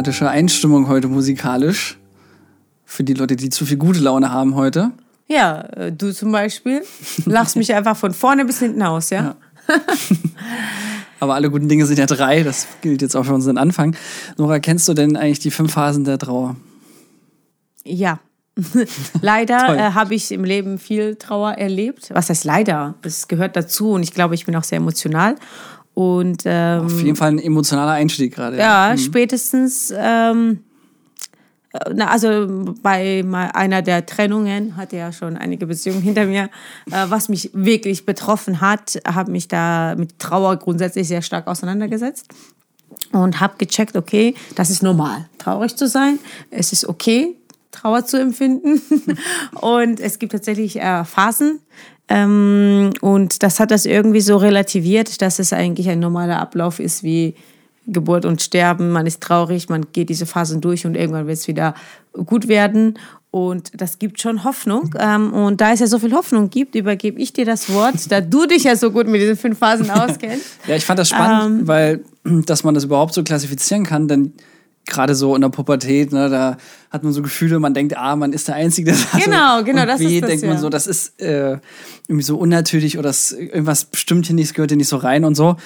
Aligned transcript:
thematische 0.00 0.30
Einstimmung 0.30 0.88
heute 0.88 1.08
musikalisch. 1.08 1.98
Für 2.86 3.04
die 3.04 3.12
Leute, 3.12 3.36
die 3.36 3.50
zu 3.50 3.66
viel 3.66 3.76
gute 3.76 4.00
Laune 4.00 4.32
haben 4.32 4.54
heute. 4.54 4.92
Ja, 5.28 5.60
äh, 5.76 5.92
du 5.92 6.14
zum 6.14 6.32
Beispiel 6.32 6.82
lachst 7.26 7.56
mich 7.56 7.74
einfach 7.74 7.98
von 7.98 8.14
vorne 8.14 8.46
bis 8.46 8.60
hinten 8.60 8.82
aus, 8.82 9.10
ja? 9.10 9.36
Ja. 9.68 9.76
Aber 11.20 11.34
alle 11.34 11.50
guten 11.50 11.68
Dinge 11.68 11.84
sind 11.84 11.98
ja 11.98 12.06
drei, 12.06 12.42
das 12.42 12.66
gilt 12.80 13.02
jetzt 13.02 13.14
auch 13.14 13.24
für 13.24 13.34
unseren 13.34 13.58
Anfang. 13.58 13.94
Nora, 14.38 14.58
kennst 14.58 14.88
du 14.88 14.94
denn 14.94 15.16
eigentlich 15.18 15.40
die 15.40 15.50
fünf 15.50 15.74
Phasen 15.74 16.04
der 16.04 16.16
Trauer? 16.16 16.56
Ja. 17.84 18.20
leider 19.20 19.76
äh, 19.76 19.92
habe 19.92 20.14
ich 20.14 20.32
im 20.32 20.44
Leben 20.44 20.78
viel 20.78 21.16
Trauer 21.16 21.52
erlebt. 21.52 22.08
Was 22.14 22.30
heißt 22.30 22.44
leider? 22.44 22.94
Es 23.02 23.28
gehört 23.28 23.54
dazu 23.54 23.90
und 23.90 24.02
ich 24.02 24.14
glaube, 24.14 24.34
ich 24.34 24.46
bin 24.46 24.56
auch 24.56 24.64
sehr 24.64 24.78
emotional. 24.78 25.36
Und, 25.94 26.42
ähm, 26.44 26.86
Auf 26.86 27.02
jeden 27.02 27.16
Fall 27.16 27.32
ein 27.32 27.38
emotionaler 27.38 27.92
Einstieg 27.92 28.34
gerade. 28.34 28.56
Ja, 28.56 28.92
mhm. 28.92 28.98
spätestens, 28.98 29.92
ähm, 29.96 30.60
äh, 31.72 32.02
also 32.02 32.74
bei 32.82 33.24
einer 33.54 33.82
der 33.82 34.06
Trennungen 34.06 34.76
hatte 34.76 34.96
ja 34.96 35.12
schon 35.12 35.36
einige 35.36 35.66
Beziehungen 35.66 36.02
hinter 36.02 36.26
mir, 36.26 36.44
äh, 36.90 37.06
was 37.08 37.28
mich 37.28 37.50
wirklich 37.52 38.06
betroffen 38.06 38.60
hat, 38.60 39.00
habe 39.06 39.30
mich 39.30 39.48
da 39.48 39.94
mit 39.96 40.18
Trauer 40.18 40.56
grundsätzlich 40.56 41.08
sehr 41.08 41.22
stark 41.22 41.46
auseinandergesetzt 41.46 42.28
und 43.12 43.40
habe 43.40 43.54
gecheckt, 43.58 43.96
okay, 43.96 44.34
das 44.54 44.70
ist 44.70 44.82
normal, 44.82 45.28
traurig 45.38 45.76
zu 45.76 45.88
sein, 45.88 46.18
es 46.50 46.72
ist 46.72 46.88
okay, 46.88 47.36
Trauer 47.72 48.04
zu 48.04 48.20
empfinden 48.20 48.80
und 49.60 50.00
es 50.00 50.18
gibt 50.18 50.32
tatsächlich 50.32 50.80
äh, 50.80 51.04
Phasen, 51.04 51.60
ähm, 52.10 52.90
und 53.00 53.42
das 53.44 53.60
hat 53.60 53.70
das 53.70 53.86
irgendwie 53.86 54.20
so 54.20 54.36
relativiert, 54.36 55.22
dass 55.22 55.38
es 55.38 55.52
eigentlich 55.52 55.88
ein 55.88 56.00
normaler 56.00 56.40
Ablauf 56.40 56.80
ist 56.80 57.04
wie 57.04 57.36
Geburt 57.86 58.24
und 58.24 58.42
Sterben. 58.42 58.90
Man 58.90 59.06
ist 59.06 59.20
traurig, 59.20 59.68
man 59.68 59.86
geht 59.92 60.08
diese 60.08 60.26
Phasen 60.26 60.60
durch 60.60 60.84
und 60.86 60.96
irgendwann 60.96 61.28
wird 61.28 61.38
es 61.38 61.46
wieder 61.46 61.74
gut 62.26 62.48
werden. 62.48 62.98
Und 63.30 63.70
das 63.80 64.00
gibt 64.00 64.20
schon 64.20 64.42
Hoffnung. 64.42 64.92
Ähm, 64.98 65.32
und 65.32 65.60
da 65.60 65.72
es 65.72 65.78
ja 65.78 65.86
so 65.86 66.00
viel 66.00 66.12
Hoffnung 66.12 66.50
gibt, 66.50 66.74
übergebe 66.74 67.20
ich 67.20 67.32
dir 67.32 67.44
das 67.44 67.72
Wort, 67.72 68.10
da 68.10 68.20
du 68.20 68.46
dich 68.46 68.64
ja 68.64 68.74
so 68.74 68.90
gut 68.90 69.06
mit 69.06 69.20
diesen 69.20 69.36
fünf 69.36 69.58
Phasen 69.58 69.88
auskennst. 69.90 70.46
ja, 70.66 70.74
ich 70.74 70.84
fand 70.84 70.98
das 70.98 71.10
spannend, 71.10 71.60
ähm, 71.60 71.68
weil, 71.68 72.00
dass 72.24 72.64
man 72.64 72.74
das 72.74 72.82
überhaupt 72.82 73.14
so 73.14 73.22
klassifizieren 73.22 73.84
kann, 73.84 74.08
denn 74.08 74.32
gerade 74.86 75.14
so 75.14 75.34
in 75.34 75.42
der 75.42 75.48
Pubertät, 75.48 76.12
ne, 76.12 76.28
da 76.28 76.56
hat 76.90 77.04
man 77.04 77.12
so 77.12 77.22
Gefühle, 77.22 77.58
man 77.58 77.74
denkt, 77.74 77.96
ah, 77.96 78.16
man 78.16 78.32
ist 78.32 78.48
der 78.48 78.56
Einzige. 78.56 78.90
Das 79.12 79.24
genau, 79.24 79.62
genau, 79.62 79.86
das 79.86 79.98
B, 79.98 80.16
ist 80.16 80.22
das, 80.22 80.30
denkt 80.30 80.44
man 80.44 80.54
ja. 80.54 80.60
so, 80.60 80.68
das 80.68 80.86
ist 80.86 81.20
äh, 81.20 81.58
irgendwie 82.08 82.24
so 82.24 82.36
unnatürlich 82.38 82.98
oder 82.98 83.08
das, 83.08 83.32
irgendwas 83.32 83.88
stimmt 83.92 84.26
hier 84.26 84.34
nicht, 84.34 84.54
gehört 84.54 84.70
hier 84.70 84.76
nicht 84.76 84.88
so 84.88 84.96
rein 84.96 85.24
und 85.24 85.34
so. 85.34 85.56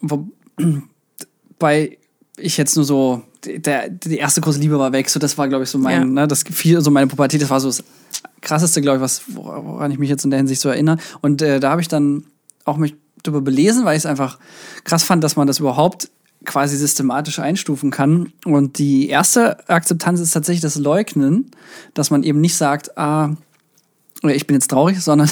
Wobei 0.00 1.98
ich 2.36 2.56
jetzt 2.56 2.76
nur 2.76 2.84
so, 2.84 3.22
der, 3.44 3.90
die 3.90 4.18
erste 4.18 4.40
große 4.40 4.58
Liebe 4.58 4.78
war 4.78 4.92
weg, 4.92 5.10
so 5.10 5.20
das 5.20 5.36
war, 5.36 5.48
glaube 5.48 5.64
ich, 5.64 5.70
so 5.70 5.78
mein, 5.78 6.00
ja. 6.00 6.04
ne, 6.04 6.28
das 6.28 6.42
viel, 6.42 6.80
so 6.80 6.90
meine 6.90 7.06
Pubertät, 7.06 7.42
das 7.42 7.50
war 7.50 7.60
so 7.60 7.68
das 7.68 7.84
krasseste, 8.40 8.80
glaube 8.80 8.98
ich, 8.98 9.02
was, 9.02 9.22
woran 9.28 9.90
ich 9.90 9.98
mich 9.98 10.08
jetzt 10.08 10.24
in 10.24 10.30
der 10.30 10.38
Hinsicht 10.38 10.60
so 10.60 10.68
erinnere. 10.68 10.98
Und 11.20 11.42
äh, 11.42 11.60
da 11.60 11.70
habe 11.70 11.80
ich 11.80 11.88
dann 11.88 12.24
auch 12.64 12.76
mich 12.76 12.94
darüber 13.22 13.40
belesen, 13.40 13.84
weil 13.84 13.96
ich 13.96 14.02
es 14.02 14.06
einfach 14.06 14.38
krass 14.84 15.02
fand, 15.02 15.24
dass 15.24 15.36
man 15.36 15.46
das 15.46 15.58
überhaupt 15.58 16.10
quasi 16.44 16.76
systematisch 16.76 17.38
einstufen 17.38 17.90
kann. 17.90 18.32
Und 18.44 18.78
die 18.78 19.08
erste 19.08 19.68
Akzeptanz 19.68 20.20
ist 20.20 20.32
tatsächlich 20.32 20.62
das 20.62 20.76
Leugnen, 20.76 21.50
dass 21.94 22.10
man 22.10 22.22
eben 22.22 22.40
nicht 22.40 22.56
sagt, 22.56 22.96
ah, 22.98 23.36
ich 24.22 24.46
bin 24.46 24.54
jetzt 24.54 24.70
traurig, 24.70 25.00
sondern 25.02 25.30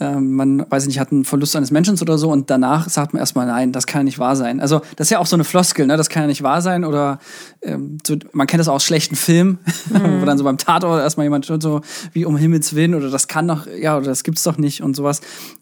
man, 0.00 0.64
weiß 0.70 0.84
ich 0.84 0.88
nicht, 0.88 1.00
hat 1.00 1.10
einen 1.10 1.24
Verlust 1.24 1.56
eines 1.56 1.70
Menschen 1.70 1.98
oder 2.00 2.18
so 2.18 2.30
und 2.30 2.50
danach 2.50 2.88
sagt 2.88 3.12
man 3.12 3.20
erstmal, 3.20 3.46
nein, 3.46 3.72
das 3.72 3.86
kann 3.86 4.00
ja 4.00 4.04
nicht 4.04 4.18
wahr 4.18 4.36
sein. 4.36 4.60
Also 4.60 4.80
das 4.96 5.08
ist 5.08 5.10
ja 5.10 5.18
auch 5.18 5.26
so 5.26 5.34
eine 5.34 5.44
Floskel, 5.44 5.86
ne? 5.86 5.96
das 5.96 6.08
kann 6.08 6.22
ja 6.22 6.26
nicht 6.28 6.42
wahr 6.42 6.62
sein 6.62 6.84
oder 6.84 7.18
ähm, 7.62 7.98
so, 8.06 8.16
man 8.32 8.46
kennt 8.46 8.60
das 8.60 8.68
auch 8.68 8.74
aus 8.74 8.84
schlechten 8.84 9.16
Filmen, 9.16 9.58
mhm. 9.90 10.20
wo 10.20 10.24
dann 10.24 10.38
so 10.38 10.44
beim 10.44 10.58
Tatort 10.58 11.00
erstmal 11.00 11.26
jemand 11.26 11.46
so 11.46 11.80
wie 12.12 12.24
um 12.24 12.36
Himmels 12.36 12.74
Willen 12.74 12.94
oder 12.94 13.10
das 13.10 13.26
kann 13.26 13.48
doch, 13.48 13.66
ja, 13.66 13.96
oder 13.96 14.06
das 14.06 14.22
gibt's 14.22 14.44
doch 14.44 14.56
nicht 14.56 14.82
und 14.82 14.94
sowas, 14.94 15.20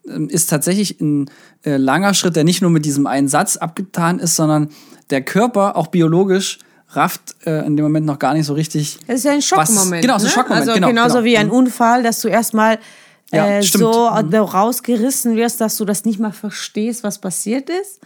ähm, 0.09 0.29
ist 0.29 0.51
tatsächlich 0.51 1.01
ein 1.01 1.31
äh, 1.65 1.77
langer 1.77 2.13
Schritt, 2.13 2.37
der 2.37 2.45
nicht 2.45 2.61
nur 2.61 2.71
mit 2.71 2.85
diesem 2.85 3.07
einen 3.07 3.29
Satz 3.29 3.57
abgetan 3.57 4.19
ist, 4.19 4.37
sondern 4.37 4.69
der 5.11 5.23
Körper 5.23 5.77
auch 5.77 5.87
biologisch 5.87 6.59
rafft 6.91 7.37
äh, 7.47 7.65
in 7.67 7.77
dem 7.77 7.85
Moment 7.85 8.07
noch 8.07 8.19
gar 8.19 8.35
nicht 8.35 8.47
so 8.47 8.55
richtig. 8.55 8.99
Das 9.07 9.17
ist 9.17 9.25
ja 9.25 9.33
ein 9.33 9.43
Schockmoment. 9.43 10.03
genau, 10.03 10.19
so 10.19 10.27
ein 10.27 10.29
ne? 10.29 10.35
Schockmoment. 10.35 10.61
Also 10.61 10.75
genau, 10.75 10.89
genauso 10.89 11.15
genau. 11.15 11.25
wie 11.25 11.39
ein 11.39 11.51
Unfall, 11.51 12.03
dass 12.03 12.21
du 12.21 12.29
erstmal 12.29 12.79
Ja, 13.33 13.59
äh, 13.59 13.63
so 13.63 14.09
Mhm. 14.11 14.17
äh, 14.17 14.45
rausgerissen 14.45 15.37
wirst, 15.37 15.61
dass 15.61 15.77
du 15.77 15.85
das 15.85 16.05
nicht 16.05 16.21
mal 16.21 16.33
verstehst, 16.33 17.03
was 17.03 17.19
passiert 17.19 17.69
ist. 17.71 18.01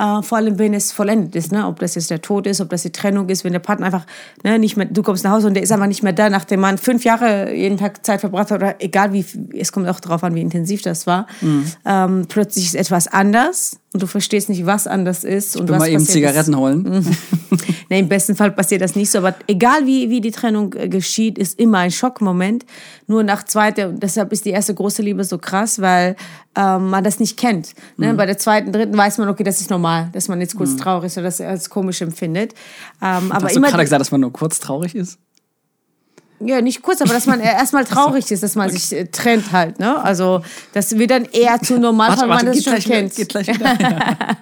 Äh, 0.00 0.22
vor 0.22 0.38
allem, 0.38 0.58
wenn 0.58 0.72
es 0.72 0.92
vollendet 0.92 1.36
ist, 1.36 1.52
ne? 1.52 1.66
ob 1.66 1.78
das 1.78 1.94
jetzt 1.94 2.10
der 2.10 2.22
Tod 2.22 2.46
ist, 2.46 2.62
ob 2.62 2.70
das 2.70 2.82
die 2.82 2.90
Trennung 2.90 3.28
ist, 3.28 3.44
wenn 3.44 3.52
der 3.52 3.58
Partner 3.60 3.84
einfach 3.84 4.06
ne, 4.42 4.58
nicht 4.58 4.78
mehr, 4.78 4.86
du 4.86 5.02
kommst 5.02 5.24
nach 5.24 5.32
Hause 5.32 5.48
und 5.48 5.52
der 5.52 5.62
ist 5.62 5.72
einfach 5.72 5.88
nicht 5.88 6.02
mehr 6.02 6.14
da, 6.14 6.30
nachdem 6.30 6.60
man 6.60 6.78
fünf 6.78 7.04
Jahre 7.04 7.54
jeden 7.54 7.76
Tag 7.76 8.06
Zeit 8.06 8.20
verbracht 8.20 8.50
hat, 8.50 8.62
oder 8.62 8.76
egal 8.78 9.12
wie, 9.12 9.26
es 9.58 9.72
kommt 9.72 9.86
auch 9.88 10.00
darauf 10.00 10.24
an, 10.24 10.34
wie 10.34 10.40
intensiv 10.40 10.80
das 10.80 11.06
war. 11.06 11.26
Mhm. 11.42 11.66
Ähm, 11.84 12.24
plötzlich 12.28 12.64
ist 12.64 12.76
etwas 12.76 13.08
anders 13.08 13.78
und 13.92 14.02
du 14.02 14.06
verstehst 14.06 14.48
nicht, 14.48 14.64
was 14.64 14.86
anders 14.86 15.22
ist. 15.24 15.56
und 15.56 15.66
Bin 15.66 15.74
was 15.74 15.80
mal 15.80 15.90
eben 15.90 16.06
Zigaretten 16.06 16.52
ist. 16.52 16.58
holen. 16.58 17.06
Nee, 17.90 17.98
Im 17.98 18.08
besten 18.08 18.36
Fall 18.36 18.52
passiert 18.52 18.82
das 18.82 18.94
nicht 18.94 19.10
so, 19.10 19.18
aber 19.18 19.34
egal 19.48 19.84
wie, 19.84 20.10
wie 20.10 20.20
die 20.20 20.30
Trennung 20.30 20.72
äh, 20.74 20.88
geschieht, 20.88 21.36
ist 21.38 21.58
immer 21.58 21.78
ein 21.78 21.90
Schockmoment. 21.90 22.64
Nur 23.08 23.24
nach 23.24 23.42
zweiter, 23.42 23.88
und 23.88 24.00
deshalb 24.00 24.32
ist 24.32 24.44
die 24.44 24.50
erste 24.50 24.72
große 24.72 25.02
Liebe 25.02 25.24
so 25.24 25.38
krass, 25.38 25.80
weil 25.80 26.14
ähm, 26.54 26.90
man 26.90 27.02
das 27.02 27.18
nicht 27.18 27.36
kennt. 27.36 27.74
Ne? 27.96 28.14
Bei 28.14 28.26
der 28.26 28.38
zweiten, 28.38 28.70
dritten 28.70 28.96
weiß 28.96 29.18
man, 29.18 29.28
okay, 29.28 29.42
das 29.42 29.60
ist 29.60 29.70
normal, 29.70 29.89
dass 30.12 30.28
man 30.28 30.40
jetzt 30.40 30.56
kurz 30.56 30.76
traurig 30.76 31.06
ist 31.06 31.18
oder 31.18 31.24
das 31.24 31.40
als 31.40 31.70
komisch 31.70 32.00
empfindet. 32.02 32.54
Ähm, 33.02 33.32
aber 33.32 33.46
Hast 33.46 33.54
du 33.54 33.58
immer, 33.58 33.68
gerade 33.68 33.84
gesagt, 33.84 34.00
dass 34.00 34.10
man 34.10 34.20
nur 34.20 34.32
kurz 34.32 34.58
traurig 34.60 34.94
ist? 34.94 35.18
ja, 36.40 36.60
nicht 36.60 36.82
kurz, 36.82 37.02
aber 37.02 37.12
dass 37.12 37.26
man 37.26 37.40
erstmal 37.40 37.84
traurig 37.96 38.30
ist, 38.30 38.42
dass 38.42 38.54
man 38.54 38.70
sich 38.70 38.92
äh, 38.92 39.06
trennt 39.06 39.52
halt. 39.52 39.78
Ne? 39.78 40.02
Also 40.02 40.42
das 40.72 40.98
wird 40.98 41.10
dann 41.10 41.26
eher 41.26 41.60
zu 41.60 41.78
normal, 41.78 42.18
weil 42.18 42.28
man 42.28 42.46
das 42.46 42.62
schon 42.62 42.72
gleich 42.72 42.86
wieder, 42.86 42.96
kennt. 42.96 43.14
Geht 43.14 43.28
gleich 43.28 43.48
wieder. 43.48 43.76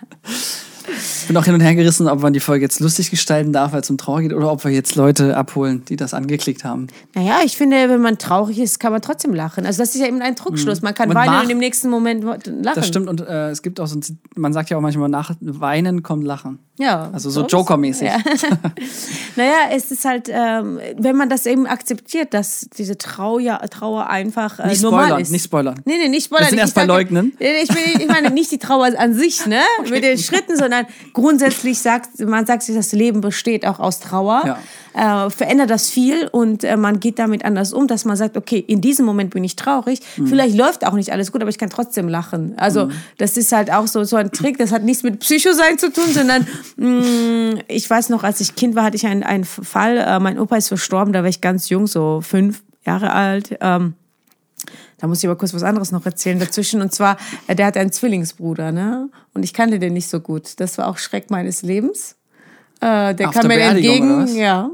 Ich 0.91 1.26
bin 1.26 1.37
auch 1.37 1.44
hin 1.44 1.54
und 1.54 1.60
her 1.60 1.75
gerissen, 1.75 2.09
ob 2.09 2.21
man 2.22 2.32
die 2.32 2.41
Folge 2.41 2.65
jetzt 2.65 2.81
lustig 2.81 3.10
gestalten 3.10 3.53
darf, 3.53 3.72
weil 3.72 3.81
es 3.82 3.91
um 3.91 3.99
Trauer 3.99 4.22
geht, 4.22 4.32
oder 4.32 4.50
ob 4.50 4.65
wir 4.65 4.71
jetzt 4.71 4.94
Leute 4.97 5.37
abholen, 5.37 5.84
die 5.88 5.97
das 5.97 6.15
angeklickt 6.15 6.65
haben. 6.65 6.87
Naja, 7.15 7.38
ich 7.44 7.56
finde, 7.56 7.88
wenn 7.88 8.00
man 8.00 8.19
traurig 8.19 8.59
ist, 8.59 8.81
kann 8.81 8.93
man 8.93 9.03
trotzdem 9.03 9.34
lachen. 9.34 9.66
Also 9.66 9.82
das 9.82 9.94
ist 9.94 10.00
ja 10.00 10.06
eben 10.06 10.21
ein 10.22 10.34
Druckschluss. 10.34 10.82
Man 10.82 10.94
kann 10.94 11.09
Man 11.09 11.16
weinen 11.28 11.44
und 11.44 11.50
im 11.50 11.59
nächsten 11.59 11.91
Moment 11.91 12.25
lachen. 12.25 12.62
Das 12.62 12.87
stimmt 12.87 13.09
und 13.09 13.21
äh, 13.21 13.50
es 13.50 13.62
gibt 13.62 13.81
auch 13.81 13.87
so, 13.87 13.97
ein- 13.99 14.19
man 14.37 14.53
sagt 14.53 14.71
ja 14.71 14.76
auch 14.76 14.81
manchmal 14.82 15.09
nach 15.09 15.32
Weinen 15.41 16.03
kommt 16.03 16.25
Lachen. 16.25 16.59
Ja. 16.78 17.10
Also 17.12 17.28
so 17.31 17.44
Joker-mäßig. 17.47 18.06
Ja. 18.06 18.19
naja, 19.37 19.53
es 19.72 19.91
ist 19.91 20.05
halt, 20.05 20.28
ähm, 20.31 20.78
wenn 20.97 21.16
man 21.16 21.28
das 21.28 21.47
eben 21.47 21.66
akzeptiert, 21.66 22.34
dass 22.34 22.69
diese 22.76 22.97
Trauer, 22.97 23.59
Trauer 23.70 24.09
einfach 24.09 24.59
äh, 24.60 24.69
Nicht 24.69 24.82
normal 24.82 25.05
spoilern, 25.06 25.22
ist. 25.22 25.31
nicht 25.32 25.44
spoilern. 25.44 25.81
Nee, 25.84 25.99
nee, 25.99 26.09
nicht 26.09 26.25
spoilern. 26.26 26.44
Wir 26.47 26.50
sind 26.50 26.59
Ich 26.59 26.62
erst 26.62 26.75
bei 26.75 26.82
sage- 26.82 26.93
Leugnen. 26.93 27.32
Ich, 27.38 27.69
will, 27.70 28.00
ich 28.00 28.06
meine 28.06 28.31
nicht 28.31 28.50
die 28.53 28.59
Trauer 28.59 28.91
an 28.97 29.15
sich, 29.15 29.44
ne, 29.47 29.60
mit 29.91 30.05
den 30.05 30.19
Schritten, 30.19 30.56
sondern 30.56 30.78
grundsätzlich 31.12 31.78
sagt, 31.78 32.19
man 32.21 32.47
sagt 32.47 32.62
sich, 32.62 32.75
das 32.75 32.93
Leben 32.93 33.21
besteht 33.21 33.66
auch 33.66 33.78
aus 33.78 34.00
Trauer. 34.00 34.59
Äh, 34.94 35.31
verändert 35.31 35.71
das 35.71 35.89
viel 35.91 36.27
und 36.33 36.65
äh, 36.65 36.77
man 36.77 36.99
geht 36.99 37.21
damit 37.21 37.44
anders 37.44 37.72
um, 37.72 37.87
dass 37.87 38.05
man 38.05 38.16
sagt, 38.16 38.37
okay, 38.37 38.59
in 38.59 38.81
diesem 38.81 39.06
Moment 39.06 39.31
bin 39.31 39.44
ich 39.44 39.55
traurig, 39.55 40.00
Mhm. 40.17 40.27
vielleicht 40.27 40.56
läuft 40.56 40.84
auch 40.84 40.94
nicht 40.94 41.12
alles 41.12 41.31
gut, 41.31 41.41
aber 41.41 41.50
ich 41.50 41.59
kann 41.59 41.71
trotzdem 41.71 42.09
lachen. 42.09 42.55
Also 42.56 42.88
das 43.17 43.37
ist 43.37 43.52
halt 43.52 43.70
auch 43.73 43.87
so, 43.87 44.02
so 44.02 44.17
ein 44.17 44.32
Trick, 44.32 44.58
das 44.58 44.73
hat 44.73 44.82
nichts 44.82 45.05
mit 45.05 45.20
Psycho 45.20 45.52
sein 45.52 45.79
zu 45.79 45.93
tun, 45.93 46.12
sondern 46.12 46.47
mh, 46.76 47.61
ich 47.69 47.88
weiß 47.88 48.08
noch, 48.08 48.25
als 48.25 48.41
ich 48.41 48.56
Kind 48.56 48.75
war, 48.75 48.82
hatte 48.85 48.97
ich 48.97 49.06
einen, 49.06 49.23
einen 49.23 49.44
Fall, 49.44 49.99
äh, 49.99 50.19
mein 50.19 50.38
Opa 50.38 50.56
ist 50.56 50.69
verstorben, 50.69 51.12
da 51.12 51.20
war 51.23 51.29
ich 51.29 51.41
ganz 51.41 51.69
jung, 51.69 51.87
so 51.87 52.20
fünf 52.20 52.62
Jahre 52.85 53.12
alt. 53.12 53.56
Ähm, 53.61 53.94
da 54.99 55.06
muss 55.06 55.19
ich 55.23 55.29
aber 55.29 55.37
kurz 55.39 55.55
was 55.55 55.62
anderes 55.62 55.93
noch 55.93 56.05
erzählen 56.06 56.39
dazwischen. 56.39 56.81
Und 56.83 56.93
zwar, 56.93 57.17
äh, 57.47 57.55
der 57.55 57.67
hatte 57.67 57.81
einen 57.81 57.93
Zwillingsbruder, 57.93 58.73
ne? 58.73 59.09
Und 59.35 59.43
ich 59.45 59.55
kannte 59.55 59.79
den 59.79 59.93
nicht 59.93 60.09
so 60.09 60.21
gut. 60.21 60.59
Das 60.61 60.77
war 60.79 60.89
auch 60.89 60.99
Schreck 60.99 61.31
meines 61.31 61.62
Lebens. 61.62 62.17
Äh, 62.81 63.15
der 63.15 63.29
Auf 63.29 63.35
kam 63.35 63.49
der 63.49 63.56
mir 63.59 63.65
Beerdigung, 63.65 64.21
entgegen, 64.21 64.39
ja. 64.41 64.71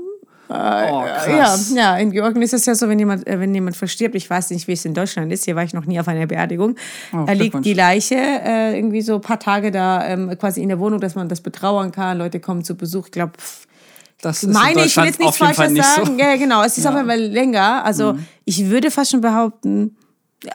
Oh, 0.47 0.53
Ja, 0.53 1.17
krass. 1.25 1.73
ja, 1.75 1.97
in 1.97 2.11
Georgien 2.11 2.43
ist 2.43 2.53
es 2.53 2.67
ja 2.67 2.75
so, 2.75 2.87
wenn 2.91 2.99
jemand, 2.99 3.27
äh, 3.27 3.41
wenn 3.41 3.55
jemand 3.55 3.77
verstirbt, 3.77 4.15
ich 4.15 4.29
weiß 4.29 4.51
nicht, 4.51 4.69
wie 4.69 4.73
es 4.73 4.85
in 4.85 4.93
Deutschland 4.93 5.33
ist, 5.33 5.47
hier 5.47 5.57
war 5.57 5.65
ich 5.65 5.73
noch 5.73 5.87
nie 5.87 5.99
auf 5.99 6.07
einer 6.07 6.27
Beerdigung, 6.27 6.77
Oh, 7.15 7.25
da 7.27 7.33
liegt 7.33 7.65
die 7.65 7.73
Leiche 7.73 8.17
äh, 8.17 8.77
irgendwie 8.77 9.01
so 9.01 9.15
ein 9.15 9.21
paar 9.23 9.41
Tage 9.41 9.71
da 9.71 10.07
ähm, 10.07 10.31
quasi 10.39 10.63
in 10.63 10.69
der 10.69 10.79
Wohnung, 10.79 11.01
dass 11.01 11.15
man 11.15 11.31
das 11.31 11.41
betrauern 11.41 11.93
kann, 11.93 12.19
Leute 12.19 12.41
kommen 12.41 12.63
zu 12.63 12.75
Besuch, 12.77 13.07
ich 13.07 13.13
glaube, 13.13 13.33
Das 14.21 14.39
ist 14.39 14.43
in 14.45 14.53
meine, 14.53 14.85
ich 14.85 14.95
will 14.99 15.05
jetzt 15.07 15.19
nichts 15.19 15.41
auf 15.41 15.47
Falsches 15.49 15.71
nicht 15.73 15.83
sagen. 15.83 16.07
so. 16.09 16.13
Mhm. 16.13 16.19
Ja, 16.19 16.37
genau, 16.37 16.63
es 16.63 16.77
ist 16.77 16.87
auf 16.87 16.95
jeden 16.95 17.09
Fall 17.09 17.21
länger. 17.21 17.83
Also 17.83 18.17
ich 18.45 18.69
würde 18.69 18.91
fast 18.91 19.13
schon 19.13 19.23
behaupten, 19.23 19.97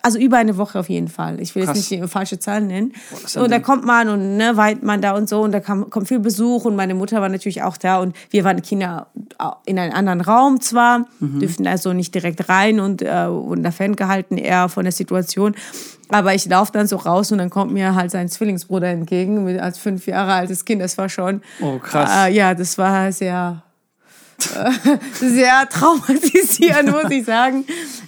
also 0.03 0.19
über 0.19 0.38
eine 0.38 0.57
Woche 0.57 0.80
auf 0.80 0.89
jeden 0.89 1.07
Fall. 1.07 1.39
Ich 1.41 1.56
will 1.56 1.63
Krass. 1.65 1.77
jetzt 1.77 1.91
nicht 1.91 2.03
die 2.03 2.07
falsche 2.07 2.39
Zahl 2.39 2.62
nennen. 2.62 2.94
ein 3.36 3.41
und 3.41 3.51
da 3.51 3.59
kommt 3.59 3.86
man 3.86 4.09
und 4.09 4.38
ne, 4.38 4.56
weint 4.57 4.83
man 4.83 5.01
da 5.01 5.12
und 5.15 5.27
so 5.30 5.41
und 5.41 5.51
da 5.51 5.59
kam, 5.59 5.89
kommt 5.89 6.07
viel 6.07 6.19
Besuch 6.19 6.65
und 6.65 6.75
meine 6.75 6.94
Mutter 6.95 7.21
war 7.21 7.30
natürlich 7.30 7.63
auch 7.63 7.77
da 7.77 7.97
und 8.00 8.15
wir 8.30 8.44
waren 8.44 8.62
Kinder 8.62 9.07
in 9.65 9.80
einem 9.80 9.94
anderen 9.94 10.21
Raum 10.21 10.62
zwar, 10.62 11.06
Mhm. 11.19 11.39
dürften 11.39 11.68
also 11.68 11.94
nicht 11.94 12.13
direkt 12.15 12.50
rein 12.50 12.80
und 12.80 13.01
äh, 13.01 13.30
wurden 13.30 13.69
ferngehalten 13.71 14.38
eher 14.38 14.69
von 14.69 14.83
der 14.83 14.91
Situation. 14.91 15.56
Aber 16.12 16.33
ich 16.33 16.45
laufe 16.47 16.71
dann 16.71 16.88
so 16.88 16.95
raus 16.95 17.31
und 17.31 17.38
dann 17.38 17.50
kommt 17.51 17.71
mir 17.71 17.94
halt 17.95 18.09
sein 18.12 18.30
Zwillingsbruder 18.30 18.88
entgegen 18.88 19.44
mit, 19.44 19.59
als 19.59 19.77
fünf 19.77 20.07
Jahre 20.07 20.33
altes 20.33 20.65
Kind. 20.65 20.81
Das 20.81 20.97
war 20.97 21.07
schon, 21.07 21.42
Oh, 21.62 21.77
krass. 21.77 22.27
äh, 22.27 22.33
ja, 22.33 22.56
das 22.56 22.77
war 22.80 23.12
sehr 23.12 23.62
sehr 25.13 25.68
traumatisierend, 25.69 26.91
muss 27.03 27.12
ich 27.12 27.25
sagen. 27.25 27.65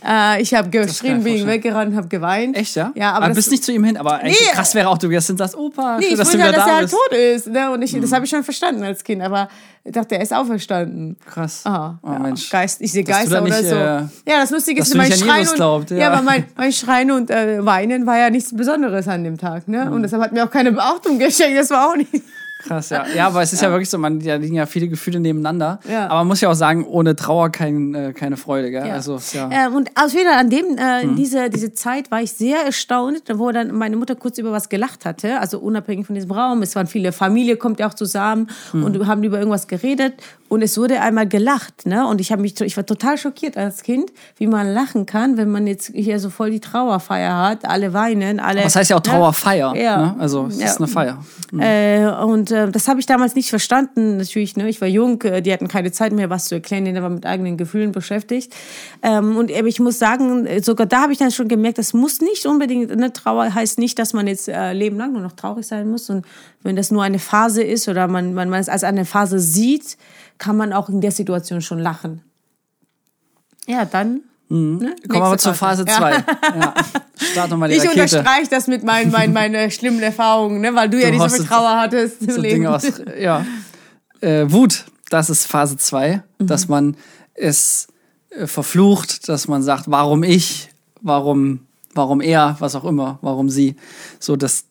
Äh, 0.08 0.42
ich 0.42 0.54
habe 0.54 0.70
geschrien, 0.70 1.24
bin 1.24 1.46
weggerannt, 1.48 1.96
habe 1.96 2.08
geweint. 2.08 2.58
Echt, 2.58 2.76
ja? 2.76 2.92
Ja, 2.96 3.10
aber, 3.12 3.18
aber 3.18 3.28
das, 3.30 3.36
bist 3.38 3.52
nicht 3.52 3.64
zu 3.64 3.72
ihm 3.72 3.84
hin. 3.84 3.98
Aber 3.98 4.16
eigentlich 4.16 4.40
Nee. 4.40 4.54
krass 4.54 4.74
wäre 4.76 4.90
auch, 4.90 4.98
du 4.98 5.10
gehst 5.10 5.30
und 5.30 5.38
sagst, 5.38 5.56
Opa, 5.56 5.98
Nee, 5.98 6.04
schön, 6.06 6.14
ich 6.14 6.18
dass 6.18 6.32
du 6.32 6.38
wusste 6.38 6.38
wieder 6.38 6.46
ja, 6.48 6.52
dass 6.52 6.66
da 6.66 6.70
er 6.72 6.76
halt 6.78 6.86
bist. 6.86 6.94
tot 7.10 7.18
ist. 7.18 7.48
Ne? 7.48 7.72
Und 7.72 7.82
ich, 7.82 8.00
das 8.00 8.12
habe 8.12 8.26
ich 8.26 8.32
schon 8.32 8.44
verstanden 8.44 8.84
als 8.84 9.04
Kind. 9.04 9.22
Aber 9.22 9.50
ich 9.84 9.92
dachte, 9.94 10.16
er 10.16 10.22
ist 10.22 10.34
auferstanden. 10.34 11.18
Krass. 11.26 11.62
Ah, 11.66 11.98
oh, 12.04 12.12
ja. 12.12 12.20
Mensch. 12.20 12.50
Dass 12.50 12.80
ich 12.80 12.92
sehe 12.92 13.04
Dass 13.04 13.18
Geister 13.18 13.36
da 13.36 13.42
nicht, 13.42 13.54
oder 13.60 13.64
so. 13.64 13.76
äh, 13.76 14.32
ja, 14.32 14.42
das 14.42 14.52
Lustige 14.52 14.80
dass 14.80 14.90
ist, 14.90 14.96
mein 14.96 15.12
Schreien 15.12 15.48
und, 15.48 15.56
glaubt, 15.56 15.92
ja. 15.92 15.98
ja. 15.98 16.12
aber 16.12 16.22
mein, 16.22 16.46
mein 16.56 16.72
Schreien 16.72 17.12
und 17.12 17.30
äh, 17.32 17.66
Weinen 17.66 18.06
war 18.06 18.18
ja 18.18 18.30
nichts 18.30 18.56
Besonderes 18.56 19.08
an 19.08 19.24
dem 19.24 19.38
Tag. 19.38 19.68
Ne? 19.68 19.86
Mhm. 19.86 19.94
Und 19.94 20.04
deshalb 20.04 20.22
hat 20.24 20.32
mir 20.34 20.44
auch 20.46 20.52
keine 20.52 20.72
Beachtung 20.72 21.18
geschenkt. 21.20 21.58
Das 21.58 21.70
war 21.72 21.90
auch 21.90 21.96
nicht. 21.96 22.10
Krass, 22.64 22.90
ja. 22.90 23.06
Ja, 23.16 23.28
aber 23.28 23.42
es 23.42 23.54
ist 23.54 23.62
ja, 23.62 23.70
wirklich 23.70 23.90
so, 23.90 23.98
man, 23.98 24.20
da 24.20 24.36
liegen 24.36 24.56
ja 24.56 24.66
viele 24.66 24.88
Gefühle 24.88 25.20
nebeneinander. 25.20 25.80
Ja. 25.90 26.06
Aber 26.06 26.16
man 26.20 26.28
muss 26.28 26.42
ja 26.42 26.50
auch 26.50 26.54
sagen, 26.56 26.86
ohne 26.86 27.16
Trauer 27.16 27.50
kein, 27.50 27.94
äh, 27.96 28.14
keine 28.14 28.38
Freude, 28.38 28.72
gell? 28.72 28.88
Ja. 28.88 28.94
Also, 28.94 29.20
ja. 29.34 29.50
Äh, 29.52 29.70
und 29.70 29.90
aus 29.96 30.14
wieder 30.14 30.38
an 30.38 30.50
dem, 30.50 30.78
äh, 30.78 31.06
Mhm. 31.06 31.16
diese, 31.16 31.50
diese 31.50 31.74
Zeit 31.74 32.12
war 32.12 32.22
ich 32.22 32.32
sehr 32.34 32.66
erstaunt, 32.66 33.24
wo 33.34 33.52
dann 33.52 33.74
meine 33.76 33.96
Mutter 33.98 34.16
kurz 34.16 34.38
über 34.38 34.52
was 34.52 34.70
gelacht 34.70 35.06
hatte, 35.06 35.40
also 35.40 35.60
unabhängig 35.60 36.06
von 36.06 36.16
diesem 36.16 36.32
Raum. 36.32 36.62
Es 36.62 36.76
waren 36.76 36.88
viele, 36.88 37.12
Familie 37.12 37.58
kommt 37.58 37.80
ja 37.80 37.88
auch 37.88 37.94
zusammen 37.94 38.48
Mhm. 38.74 38.84
und 38.84 39.08
haben 39.08 39.24
über 39.24 39.38
irgendwas 39.40 39.68
geredet 39.68 40.14
und 40.50 40.62
es 40.62 40.78
wurde 40.78 41.02
einmal 41.02 41.28
gelacht, 41.28 41.86
ne? 41.86 42.06
Und 42.08 42.22
ich 42.22 42.32
habe 42.32 42.42
mich, 42.42 42.60
ich 42.62 42.78
war 42.78 42.86
total 42.86 43.18
schockiert 43.18 43.58
als 43.58 43.84
Kind, 43.84 44.12
wie 44.38 44.48
man 44.48 44.74
lachen 44.74 45.06
kann, 45.06 45.38
wenn 45.38 45.50
man 45.50 45.66
jetzt 45.68 45.92
hier 45.94 46.20
so 46.20 46.30
voll 46.30 46.52
die 46.52 46.60
Trauerfeier 46.60 47.38
hat, 47.38 47.66
alle 47.66 47.94
weinen, 47.94 48.40
alle. 48.40 48.60
Aber 48.60 48.68
es 48.68 48.76
heißt 48.76 48.90
ja 48.90 48.98
auch 48.98 49.04
ne? 49.04 49.10
Trauerfeier. 49.12 49.76
Ja. 49.76 49.98
Ne? 49.98 50.16
Also, 50.20 50.48
es 50.48 50.60
Ja. 50.60 50.66
ist 50.68 50.78
eine 50.78 50.88
Feier. 50.88 51.18
Äh, 51.58 52.06
und 52.06 52.51
äh, 52.52 52.70
das 52.70 52.88
habe 52.88 53.00
ich 53.00 53.06
damals 53.06 53.36
nicht 53.36 53.50
verstanden. 53.50 54.18
Natürlich, 54.18 54.56
ne, 54.56 54.70
ich 54.70 54.82
war 54.82 54.88
jung, 54.88 55.22
äh, 55.24 55.42
die 55.42 55.52
hatten 55.52 55.68
keine 55.68 55.92
Zeit 55.92 56.14
mehr, 56.14 56.30
was 56.30 56.46
zu 56.46 56.56
erklären, 56.56 56.86
die 56.86 56.94
waren 56.94 57.16
mit 57.16 57.26
eigenen 57.26 57.58
Gefühlen 57.58 57.92
beschäftigt. 57.92 58.54
Ähm, 59.02 59.38
und 59.38 59.50
ich 59.50 59.80
muss 59.80 60.00
sagen, 60.00 60.46
äh, 60.46 60.62
sogar 60.62 60.88
da 60.88 61.04
habe 61.04 61.14
ich 61.14 61.20
dann 61.20 61.32
schon 61.32 61.48
gemerkt, 61.48 61.78
das 61.78 61.94
muss 61.94 62.22
nicht 62.22 62.46
unbedingt, 62.46 62.96
ne, 62.96 63.14
Trauer 63.14 63.54
heißt 63.54 63.80
nicht, 63.80 63.98
dass 63.98 64.14
man 64.14 64.28
jetzt 64.28 64.48
äh, 64.48 64.74
Leben 64.74 64.98
lang 64.98 65.14
nur 65.14 65.22
noch 65.22 65.34
traurig 65.34 65.66
sein 65.66 65.90
muss. 65.90 66.10
Und 66.10 66.26
wenn 66.64 66.76
das 66.76 66.92
nur 66.92 67.04
eine 67.04 67.20
Phase 67.20 67.64
ist 67.64 67.88
oder 67.88 68.08
man, 68.08 68.34
man, 68.34 68.50
man 68.50 68.60
es 68.60 68.70
als 68.70 68.84
eine 68.84 69.06
Phase 69.06 69.40
sieht, 69.40 69.98
kann 70.38 70.58
man 70.58 70.74
auch 70.74 70.90
in 70.90 71.02
der 71.02 71.12
Situation 71.12 71.62
schon 71.62 71.80
lachen. 71.80 72.22
Ja, 73.68 73.86
dann. 73.86 74.22
Ne? 74.52 74.96
Kommen 75.08 75.32
wir 75.32 75.38
zur 75.38 75.54
Phase 75.54 75.86
Ja. 75.88 75.98
2. 75.98 76.12
Ja. 76.60 76.74
Die 77.68 77.74
Ich 77.76 77.82
Rakete. 77.86 77.90
unterstreiche 77.92 78.50
das 78.50 78.68
mit 78.68 78.84
meinen, 78.84 79.12
meinen, 79.12 79.32
meinen 79.34 79.72
schlimmen 79.72 80.02
Erfahrungen, 80.02 80.60
ne? 80.60 80.74
weil 80.76 80.90
du, 80.90 80.98
ja 81.00 81.06
Du 81.06 81.12
nicht 81.12 81.20
so 81.20 81.26
hast 81.26 81.34
viel 81.36 81.44
es- 81.44 81.48
Trauer 81.50 81.78
hattest 81.80 82.22
im 82.22 82.32
so 82.32 82.42
Leben. 82.42 82.56
Dinge 82.56 82.76
aus, 82.76 82.84
ja. 83.20 83.46
Äh, 84.22 84.52
Wut, 84.52 84.86
das 85.10 85.30
ist 85.30 85.46
Phase 85.46 85.78
2, 85.78 86.24
Mhm. 86.40 86.48
dass 86.48 86.68
man 86.68 86.98
es 87.36 87.88
äh, 88.32 88.48
verflucht, 88.48 89.30
dass 89.30 89.48
man 89.48 89.62
sagt, 89.64 89.86
warum 89.88 90.24
ich, 90.24 90.70
warum, 91.02 91.62
warum 91.94 92.20
er, 92.22 92.56
was 92.60 92.76
auch 92.76 92.86
immer, 92.86 93.20
warum 93.22 93.50
sie. 93.50 93.76
So, 94.20 94.36
das 94.36 94.66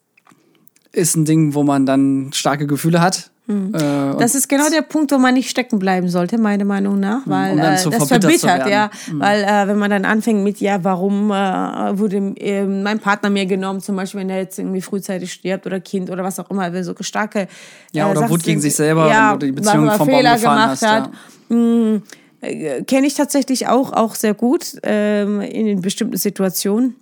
ist 0.93 1.17
ein 1.17 1.25
Ding, 1.25 1.55
wo 1.55 1.63
man 1.63 1.87
dann 1.87 2.33
starke 2.35 2.67
Gefühle 2.67 3.01
hat. 3.01 3.31
Äh, 3.51 4.11
Mhm. 4.11 4.19
Das 4.19 4.35
ist 4.35 4.49
genau 4.49 4.69
der 4.71 4.83
Punkt, 4.83 5.11
wo 5.13 5.19
man 5.19 5.35
nicht 5.35 5.51
stecken 5.51 5.79
bleiben 5.79 6.09
sollte, 6.09 6.39
meiner 6.39 6.65
Meinung 6.65 7.01
nach, 7.01 7.23
weil 7.27 7.55
um 7.55 7.59
äh, 7.59 7.63
das 7.63 8.09
verbittert 8.09 8.69
ja. 8.69 8.91
Mhm. 9.11 9.21
weil 9.21 9.43
äh, 9.43 9.69
wenn 9.69 9.79
man 9.79 9.91
dann 9.91 10.05
anfängt 10.05 10.45
mit, 10.45 10.61
ja, 10.61 10.83
warum 10.85 11.31
äh, 11.31 11.99
wurde 11.99 12.17
äh, 12.37 12.65
mein 12.65 12.99
Partner 13.01 13.31
mir 13.31 13.47
genommen, 13.47 13.81
zum 13.81 13.97
Beispiel, 13.97 14.21
wenn 14.21 14.31
er 14.31 14.39
jetzt 14.39 14.59
irgendwie 14.59 14.81
frühzeitig 14.81 15.33
stirbt 15.33 15.67
oder 15.67 15.81
Kind 15.81 16.11
oder 16.11 16.23
was 16.23 16.39
auch 16.39 16.51
immer, 16.51 16.73
wenn 16.73 16.85
so 16.85 16.95
starke 17.01 17.49
Ja, 17.93 18.07
äh, 18.07 18.11
oder 18.11 18.21
Sachen 18.21 18.31
Wut 18.33 18.43
gegen 18.45 18.61
sich 18.61 18.75
selber, 18.77 19.09
ja, 19.09 19.33
du 19.37 19.47
die 19.47 19.53
Beziehung 19.53 19.91
vom 19.91 19.99
Baum 19.99 20.09
Fehler 20.09 20.35
gefahren 20.35 20.57
gemacht 20.57 20.71
hast, 20.71 20.87
hat. 20.87 21.11
ja. 21.51 21.57
Mh, 21.57 22.01
äh, 22.43 22.83
Kenne 22.85 23.07
ich 23.07 23.15
tatsächlich 23.15 23.69
auch, 23.69 23.93
auch 23.93 24.15
sehr 24.15 24.35
gut 24.35 24.77
ähm, 24.83 25.41
in 25.41 25.81
bestimmten 25.81 26.17
Situationen. 26.17 26.97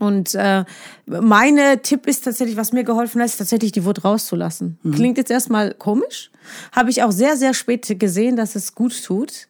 Und 0.00 0.34
äh, 0.34 0.64
meine 1.06 1.82
Tipp 1.82 2.06
ist 2.06 2.24
tatsächlich, 2.24 2.56
was 2.56 2.72
mir 2.72 2.84
geholfen 2.84 3.20
hat, 3.20 3.26
ist 3.26 3.36
tatsächlich 3.36 3.70
die 3.70 3.84
Wut 3.84 4.02
rauszulassen. 4.02 4.78
Klingt 4.94 5.18
jetzt 5.18 5.30
erstmal 5.30 5.74
komisch, 5.74 6.30
habe 6.72 6.90
ich 6.90 7.02
auch 7.02 7.12
sehr, 7.12 7.36
sehr 7.36 7.54
spät 7.54 7.86
gesehen, 8.00 8.34
dass 8.34 8.56
es 8.56 8.74
gut 8.74 9.04
tut. 9.04 9.46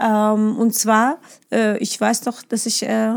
Ähm, 0.00 0.56
und 0.56 0.74
zwar, 0.74 1.18
äh, 1.52 1.76
ich 1.78 2.00
weiß 2.00 2.22
doch, 2.22 2.42
dass 2.42 2.66
ich 2.66 2.82
äh, 2.82 3.12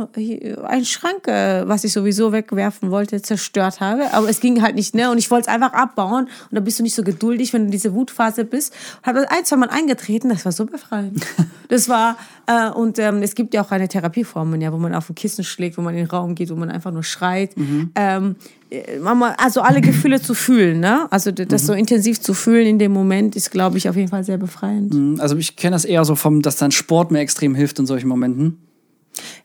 einen 0.64 0.86
Schrank, 0.86 1.28
äh, 1.28 1.68
was 1.68 1.84
ich 1.84 1.94
sowieso 1.94 2.32
wegwerfen 2.32 2.92
wollte, 2.92 3.22
zerstört 3.22 3.80
habe. 3.80 4.14
Aber 4.14 4.30
es 4.30 4.42
ging 4.42 4.62
halt 4.62 4.76
nicht, 4.76 4.94
ne? 4.94 5.10
Und 5.10 5.18
ich 5.18 5.32
wollte 5.32 5.48
es 5.48 5.54
einfach 5.54 5.74
abbauen. 5.74 6.26
Und 6.26 6.52
da 6.52 6.60
bist 6.60 6.80
du 6.80 6.84
nicht 6.84 6.96
so 6.96 7.04
geduldig, 7.04 7.54
wenn 7.54 7.62
du 7.62 7.66
in 7.66 7.72
diese 7.72 7.94
Wutphase 7.94 8.44
bist. 8.44 8.74
Habe 9.04 9.22
das 9.22 9.32
ein, 9.32 9.46
zwei 9.46 9.56
Mal 9.56 9.70
eingetreten, 9.70 10.30
das 10.30 10.46
war 10.46 10.52
so 10.52 10.66
befreiend. 10.66 11.26
Das 11.68 11.90
war, 11.90 12.16
äh, 12.46 12.70
und 12.70 13.00
ähm, 13.00 13.24
es 13.24 13.34
gibt 13.34 13.56
ja 13.56 13.64
auch 13.64 13.72
eine 13.72 13.88
Therapieform, 13.88 14.62
ja, 14.62 14.72
wo 14.72 14.78
man 14.78 14.94
auf 14.94 15.10
ein 15.10 15.16
Kissen 15.16 15.44
schlägt, 15.44 15.80
wo 15.80 15.82
man 15.82 15.96
in 15.96 16.02
den 16.02 16.10
Raum 16.10 16.36
geht, 16.36 16.52
wo 16.52 16.56
man 16.56 16.70
einfach 16.70 16.92
nur 16.92 17.04
schreit. 17.04 17.56
Ähm, 17.58 18.36
äh, 18.65 18.65
Mama, 19.02 19.36
also 19.38 19.62
alle 19.62 19.82
Gefühle 19.82 20.22
zu 20.22 20.34
fühlen, 20.34 20.80
ne? 20.80 21.08
Also 21.12 21.32
das 21.32 21.66
so 21.66 21.74
intensiv 21.74 22.22
zu 22.22 22.34
fühlen 22.34 22.66
in 22.66 22.80
dem 22.80 22.92
Moment 22.92 23.36
ist, 23.36 23.52
glaube 23.52 23.78
ich, 23.78 23.90
auf 23.90 23.96
jeden 23.96 24.10
Fall 24.10 24.24
sehr 24.24 24.38
befreiend. 24.38 25.20
Also 25.20 25.36
ich 25.38 25.56
kenne 25.56 25.76
das 25.76 25.86
eher 25.86 26.06
so 26.06 26.16
vom, 26.16 26.42
dass 26.42 26.58
dann 26.58 26.72
Sport 26.72 27.12
mir 27.12 27.20
extrem 27.20 27.56
hilft 27.56 27.80
in 27.80 27.86
solchen 27.86 28.08
Momenten. 28.08 28.58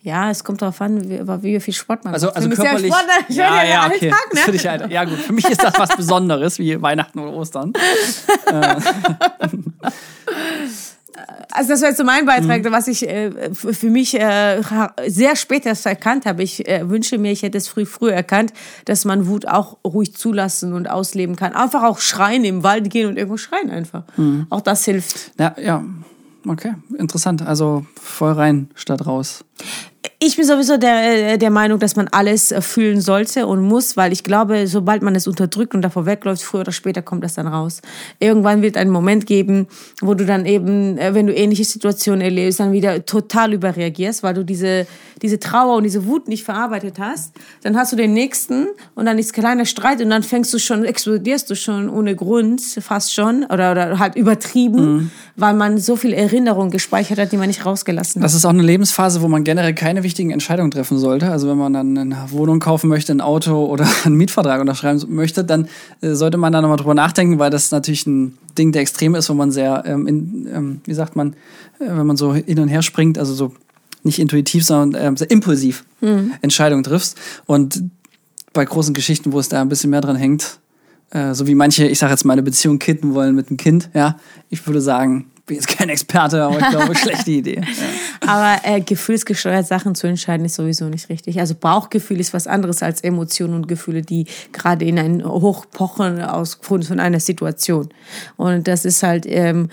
Ja, 0.03 0.31
es 0.31 0.43
kommt 0.43 0.62
darauf 0.62 0.81
an, 0.81 1.09
wie, 1.09 1.21
wie 1.43 1.61
viel 1.61 1.75
Sport 1.75 2.05
man 2.05 2.15
Also, 2.15 2.27
macht. 2.27 2.37
also 2.37 2.49
bist 2.49 2.62
ja 2.62 2.71
körperlich. 2.71 2.93
Sportler, 2.93 3.15
ich 3.29 3.38
höre 3.38 3.61
dir 3.61 3.69
ja, 3.69 3.87
okay. 3.87 4.12
Das 4.32 4.47
ne? 4.47 4.55
ich 4.55 4.67
halt, 4.67 4.91
ja 4.91 5.05
gut, 5.05 5.19
für 5.19 5.33
mich 5.33 5.49
ist 5.49 5.62
das 5.62 5.75
was 5.79 5.97
Besonderes, 5.97 6.59
wie 6.59 6.81
Weihnachten 6.83 7.19
oder 7.19 7.33
Ostern. 7.33 7.73
Also 11.52 11.70
das 11.70 11.81
wäre 11.81 11.90
jetzt 11.90 11.99
so 11.99 12.05
mein 12.05 12.26
Beitrag, 12.26 12.64
Mhm. 12.64 12.72
was 12.72 12.88
ich 12.88 13.08
äh, 13.08 13.31
für 13.55 13.90
mich 13.90 14.19
äh, 14.19 14.62
sehr 15.08 15.37
spät 15.37 15.67
erst 15.67 15.87
erkannt 15.87 16.26
habe. 16.26 16.43
Ich 16.43 16.69
äh, 16.69 16.88
wünsche 16.88 17.19
mir, 17.19 17.32
ich 17.32 17.43
hätte 17.43 17.58
es 17.58 17.69
früh 17.69 17.87
früh 17.87 18.11
erkannt, 18.11 18.52
dass 18.84 19.05
man 19.05 19.26
Wut 19.26 19.46
auch 19.49 19.78
ruhig 19.84 20.14
zulassen 20.14 20.72
und 20.72 20.88
ausleben 20.88 21.37
kann. 21.37 21.52
Einfach 21.52 21.83
auch 21.83 21.99
schreien, 21.99 22.45
im 22.45 22.62
Wald 22.62 22.90
gehen 22.90 23.09
und 23.09 23.16
irgendwo 23.16 23.37
schreien 23.37 23.71
einfach. 23.71 24.04
Mhm. 24.16 24.47
Auch 24.50 24.61
das 24.61 24.85
hilft. 24.85 25.33
Ja, 25.38 25.54
ja. 25.61 25.85
Okay, 26.47 26.75
interessant. 26.97 27.42
Also 27.47 27.85
voll 28.00 28.33
rein 28.33 28.71
statt 28.75 29.06
raus. 29.06 29.45
Ich 30.23 30.37
bin 30.37 30.47
sowieso 30.47 30.76
der, 30.76 31.33
äh, 31.33 31.38
der 31.38 31.50
Meinung, 31.50 31.78
dass 31.78 31.97
man 31.97 32.09
alles 32.09 32.52
äh, 32.52 32.61
fühlen 32.62 33.00
sollte 33.00 33.47
und 33.47 33.62
muss, 33.62 33.97
weil 33.97 34.12
ich 34.12 34.23
glaube, 34.23 34.66
sobald 34.66 35.02
man 35.02 35.14
es 35.14 35.26
unterdrückt 35.26 35.75
und 35.75 35.83
davor 35.83 36.07
wegläuft, 36.07 36.42
früher 36.42 36.61
oder 36.61 36.73
später 36.73 37.02
kommt 37.02 37.25
das 37.25 37.35
dann 37.35 37.47
raus. 37.47 37.83
Irgendwann 38.19 38.62
wird 38.62 38.76
ein 38.76 38.88
Moment 38.88 39.26
geben, 39.26 39.66
wo 40.00 40.14
du 40.14 40.25
dann 40.25 40.47
eben, 40.47 40.97
äh, 40.97 41.14
wenn 41.14 41.26
du 41.26 41.35
ähnliche 41.35 41.64
Situationen 41.64 42.23
erlebst, 42.23 42.61
dann 42.61 42.73
wieder 42.73 43.04
total 43.04 43.52
überreagierst, 43.52 44.23
weil 44.23 44.35
du 44.35 44.45
diese, 44.45 44.87
diese 45.21 45.38
Trauer 45.38 45.76
und 45.76 45.85
diese 45.85 46.07
Wut 46.07 46.28
nicht 46.28 46.45
verarbeitet 46.45 46.99
hast. 46.99 47.35
Dann 47.62 47.76
hast 47.76 47.92
du 47.92 47.97
den 47.97 48.14
nächsten 48.14 48.69
und 48.95 49.04
dann 49.07 49.19
ist 49.19 49.33
kleiner 49.35 49.66
Streit 49.66 50.00
und 50.00 50.11
dann 50.11 50.23
fängst 50.23 50.52
du 50.54 50.59
schon, 50.59 50.85
explodierst 50.85 51.50
du 51.50 51.57
schon 51.57 51.90
ohne 51.90 52.14
Grund, 52.16 52.62
fast 52.80 53.12
schon, 53.12 53.45
oder, 53.45 53.73
oder 53.73 53.99
halt 53.99 54.16
übertrieben, 54.16 55.11
weil 55.37 55.54
man 55.54 55.78
so 55.78 55.97
viel 55.97 56.12
Erinnerung 56.12 56.71
gespeichert 56.71 57.19
hat, 57.19 57.33
die 57.33 57.37
man 57.37 57.49
nicht 57.49 57.66
rausgelassen 57.66 58.21
hat. 58.21 58.25
Das 58.25 58.35
ist 58.35 58.45
auch 58.45 58.50
eine 58.50 58.62
Lebensphase, 58.62 59.21
wo 59.23 59.28
man 59.28 59.45
generell 59.45 59.75
keine 59.75 59.89
wichtigen 60.02 60.30
Entscheidungen 60.30 60.70
treffen 60.70 60.99
sollte. 60.99 61.30
Also 61.30 61.49
wenn 61.49 61.59
man 61.59 61.73
dann 61.73 61.97
eine 61.97 62.16
Wohnung 62.30 62.61
kaufen 62.61 62.88
möchte, 62.88 63.12
ein 63.12 63.20
Auto 63.20 63.66
oder 63.66 63.87
einen 64.04 64.16
Mietvertrag 64.16 64.61
unterschreiben 64.61 65.02
möchte, 65.09 65.44
dann 65.44 65.68
äh, 66.00 66.14
sollte 66.14 66.38
man 66.38 66.52
da 66.52 66.61
nochmal 66.61 66.76
drüber 66.76 66.94
nachdenken, 66.94 67.38
weil 67.38 67.50
das 67.50 67.70
natürlich 67.70 68.06
ein 68.06 68.38
Ding 68.56 68.73
der 68.73 68.82
Extreme 68.82 69.18
ist, 69.18 69.28
wo 69.28 69.35
man 69.35 69.50
sehr, 69.50 69.82
ähm, 69.87 70.06
in, 70.06 70.49
ähm, 70.52 70.80
wie 70.85 70.94
sagt 70.94 71.16
man, 71.16 71.35
äh, 71.78 71.87
wenn 71.87 72.06
man 72.06 72.16
so 72.16 72.35
hin 72.35 72.59
und 72.59 72.68
her 72.68 72.82
springt, 72.82 73.18
also 73.18 73.35
so 73.35 73.52
nicht 74.02 74.18
intuitiv, 74.18 74.64
sondern 74.64 75.02
ähm, 75.02 75.16
sehr 75.16 75.30
impulsiv 75.30 75.85
Entscheidungen 76.40 76.82
triffst. 76.82 77.18
Und 77.44 77.82
bei 78.54 78.64
großen 78.64 78.94
Geschichten, 78.94 79.32
wo 79.32 79.38
es 79.38 79.50
da 79.50 79.61
ein 79.61 79.68
bisschen 79.68 79.90
mehr 79.90 80.00
dran 80.00 80.16
hängt, 80.16 80.59
äh, 81.11 81.35
so 81.35 81.47
wie 81.47 81.54
manche, 81.54 81.87
ich 81.87 81.99
sage 81.99 82.12
jetzt 82.12 82.25
mal, 82.25 82.32
eine 82.35 82.42
Beziehung 82.42 82.78
kitten 82.78 83.14
wollen 83.14 83.35
mit 83.35 83.49
einem 83.49 83.56
Kind, 83.56 83.90
ja, 83.94 84.16
ich 84.49 84.66
würde 84.66 84.80
sagen, 84.80 85.26
bin 85.50 85.57
jetzt 85.57 85.66
kein 85.66 85.88
Experte, 85.88 86.45
aber 86.45 86.61
ich 86.61 86.69
glaube, 86.69 86.95
schlechte 86.97 87.30
Idee. 87.33 87.61
Ja. 87.61 88.28
Aber 88.28 88.61
äh, 88.62 88.80
gefühlsgesteuert 88.80 89.66
Sachen 89.66 89.97
zu 89.97 90.07
entscheiden 90.07 90.47
ist 90.47 90.54
sowieso 90.54 90.85
nicht 90.85 91.09
richtig. 91.09 91.40
Also 91.40 91.57
Bauchgefühl 91.57 92.21
ist 92.21 92.33
was 92.33 92.47
anderes 92.47 92.85
als 92.85 93.00
Emotionen 93.00 93.54
und 93.54 93.66
Gefühle, 93.66 94.02
die 94.02 94.26
gerade 94.52 94.85
in 94.85 94.97
ein 94.97 95.25
Hochpochen 95.25 96.23
ausgrund 96.23 96.85
von 96.85 97.00
einer 97.00 97.19
Situation. 97.19 97.88
Und 98.37 98.69
das 98.69 98.85
ist 98.85 99.02
halt 99.02 99.26
ähm, 99.26 99.71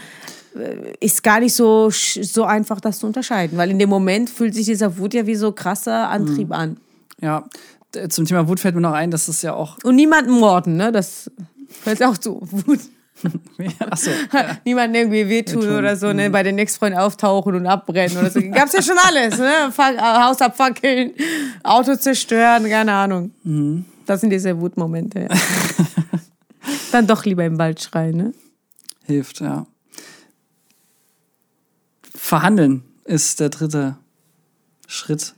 äh, 0.56 0.94
ist 1.00 1.24
gar 1.24 1.42
nicht 1.42 1.54
so 1.54 1.92
so 1.92 2.44
einfach, 2.44 2.82
das 2.82 2.98
zu 2.98 3.06
unterscheiden, 3.06 3.56
weil 3.60 3.70
in 3.70 3.78
dem 3.78 3.90
Moment 3.90 4.32
fühlt 4.32 4.56
sich 4.56 4.66
dieser 4.66 4.98
Wut 4.98 5.14
ja 5.14 5.28
wie 5.28 5.36
so 5.36 5.52
krasser 5.52 6.10
Antrieb 6.10 6.52
an. 6.52 6.78
Ja, 7.22 7.48
zum 8.10 8.26
Thema 8.26 8.48
Wut 8.48 8.60
fällt 8.60 8.74
mir 8.74 8.82
noch 8.82 8.94
ein, 8.94 9.12
dass 9.12 9.28
es 9.28 9.44
ja 9.44 9.54
auch. 9.54 9.78
Und 9.84 9.96
niemanden 9.96 10.32
morden, 10.32 10.76
ne? 10.76 10.92
Das 10.92 11.30
fällt 11.70 12.04
auch 12.04 12.18
zu. 12.18 12.40
Wut. 12.42 12.80
Achso. 13.80 14.12
Ja. 14.34 14.58
Niemanden 14.66 14.96
irgendwie 14.96 15.28
wehtun 15.30 15.62
wehtun. 15.62 15.78
oder 15.78 15.96
so, 15.96 16.14
ne? 16.14 16.30
Mhm. 16.30 16.32
Bei 16.32 16.44
den 16.44 16.58
Ex-Freunden 16.58 17.00
auftauchen 17.00 17.56
und 17.56 17.66
abbrennen 17.66 18.18
oder 18.18 18.30
so. 18.30 18.40
Gab's 18.52 18.74
ja 18.74 18.82
schon 18.82 18.98
alles, 18.98 19.38
ne? 19.38 19.72
Haus 19.78 20.42
abfackeln, 20.42 21.14
Auto 21.64 21.96
zerstören, 21.96 22.70
keine 22.70 22.94
Ahnung. 22.94 23.32
Mhm. 23.44 23.86
Das 24.06 24.22
sind 24.22 24.30
diese 24.30 24.60
Wutmomente. 24.60 25.22
Ja. 25.22 25.28
Dann 26.92 27.08
doch 27.08 27.26
lieber 27.26 27.46
im 27.46 27.58
Wald 27.58 27.82
schreien, 27.82 28.18
ne? 28.18 28.34
Hilft, 29.06 29.42
ja. 29.42 29.66
Verhandeln 32.14 32.84
ist 33.06 33.40
der 33.40 33.50
dritte 33.50 33.98
Schritt. 34.88 35.34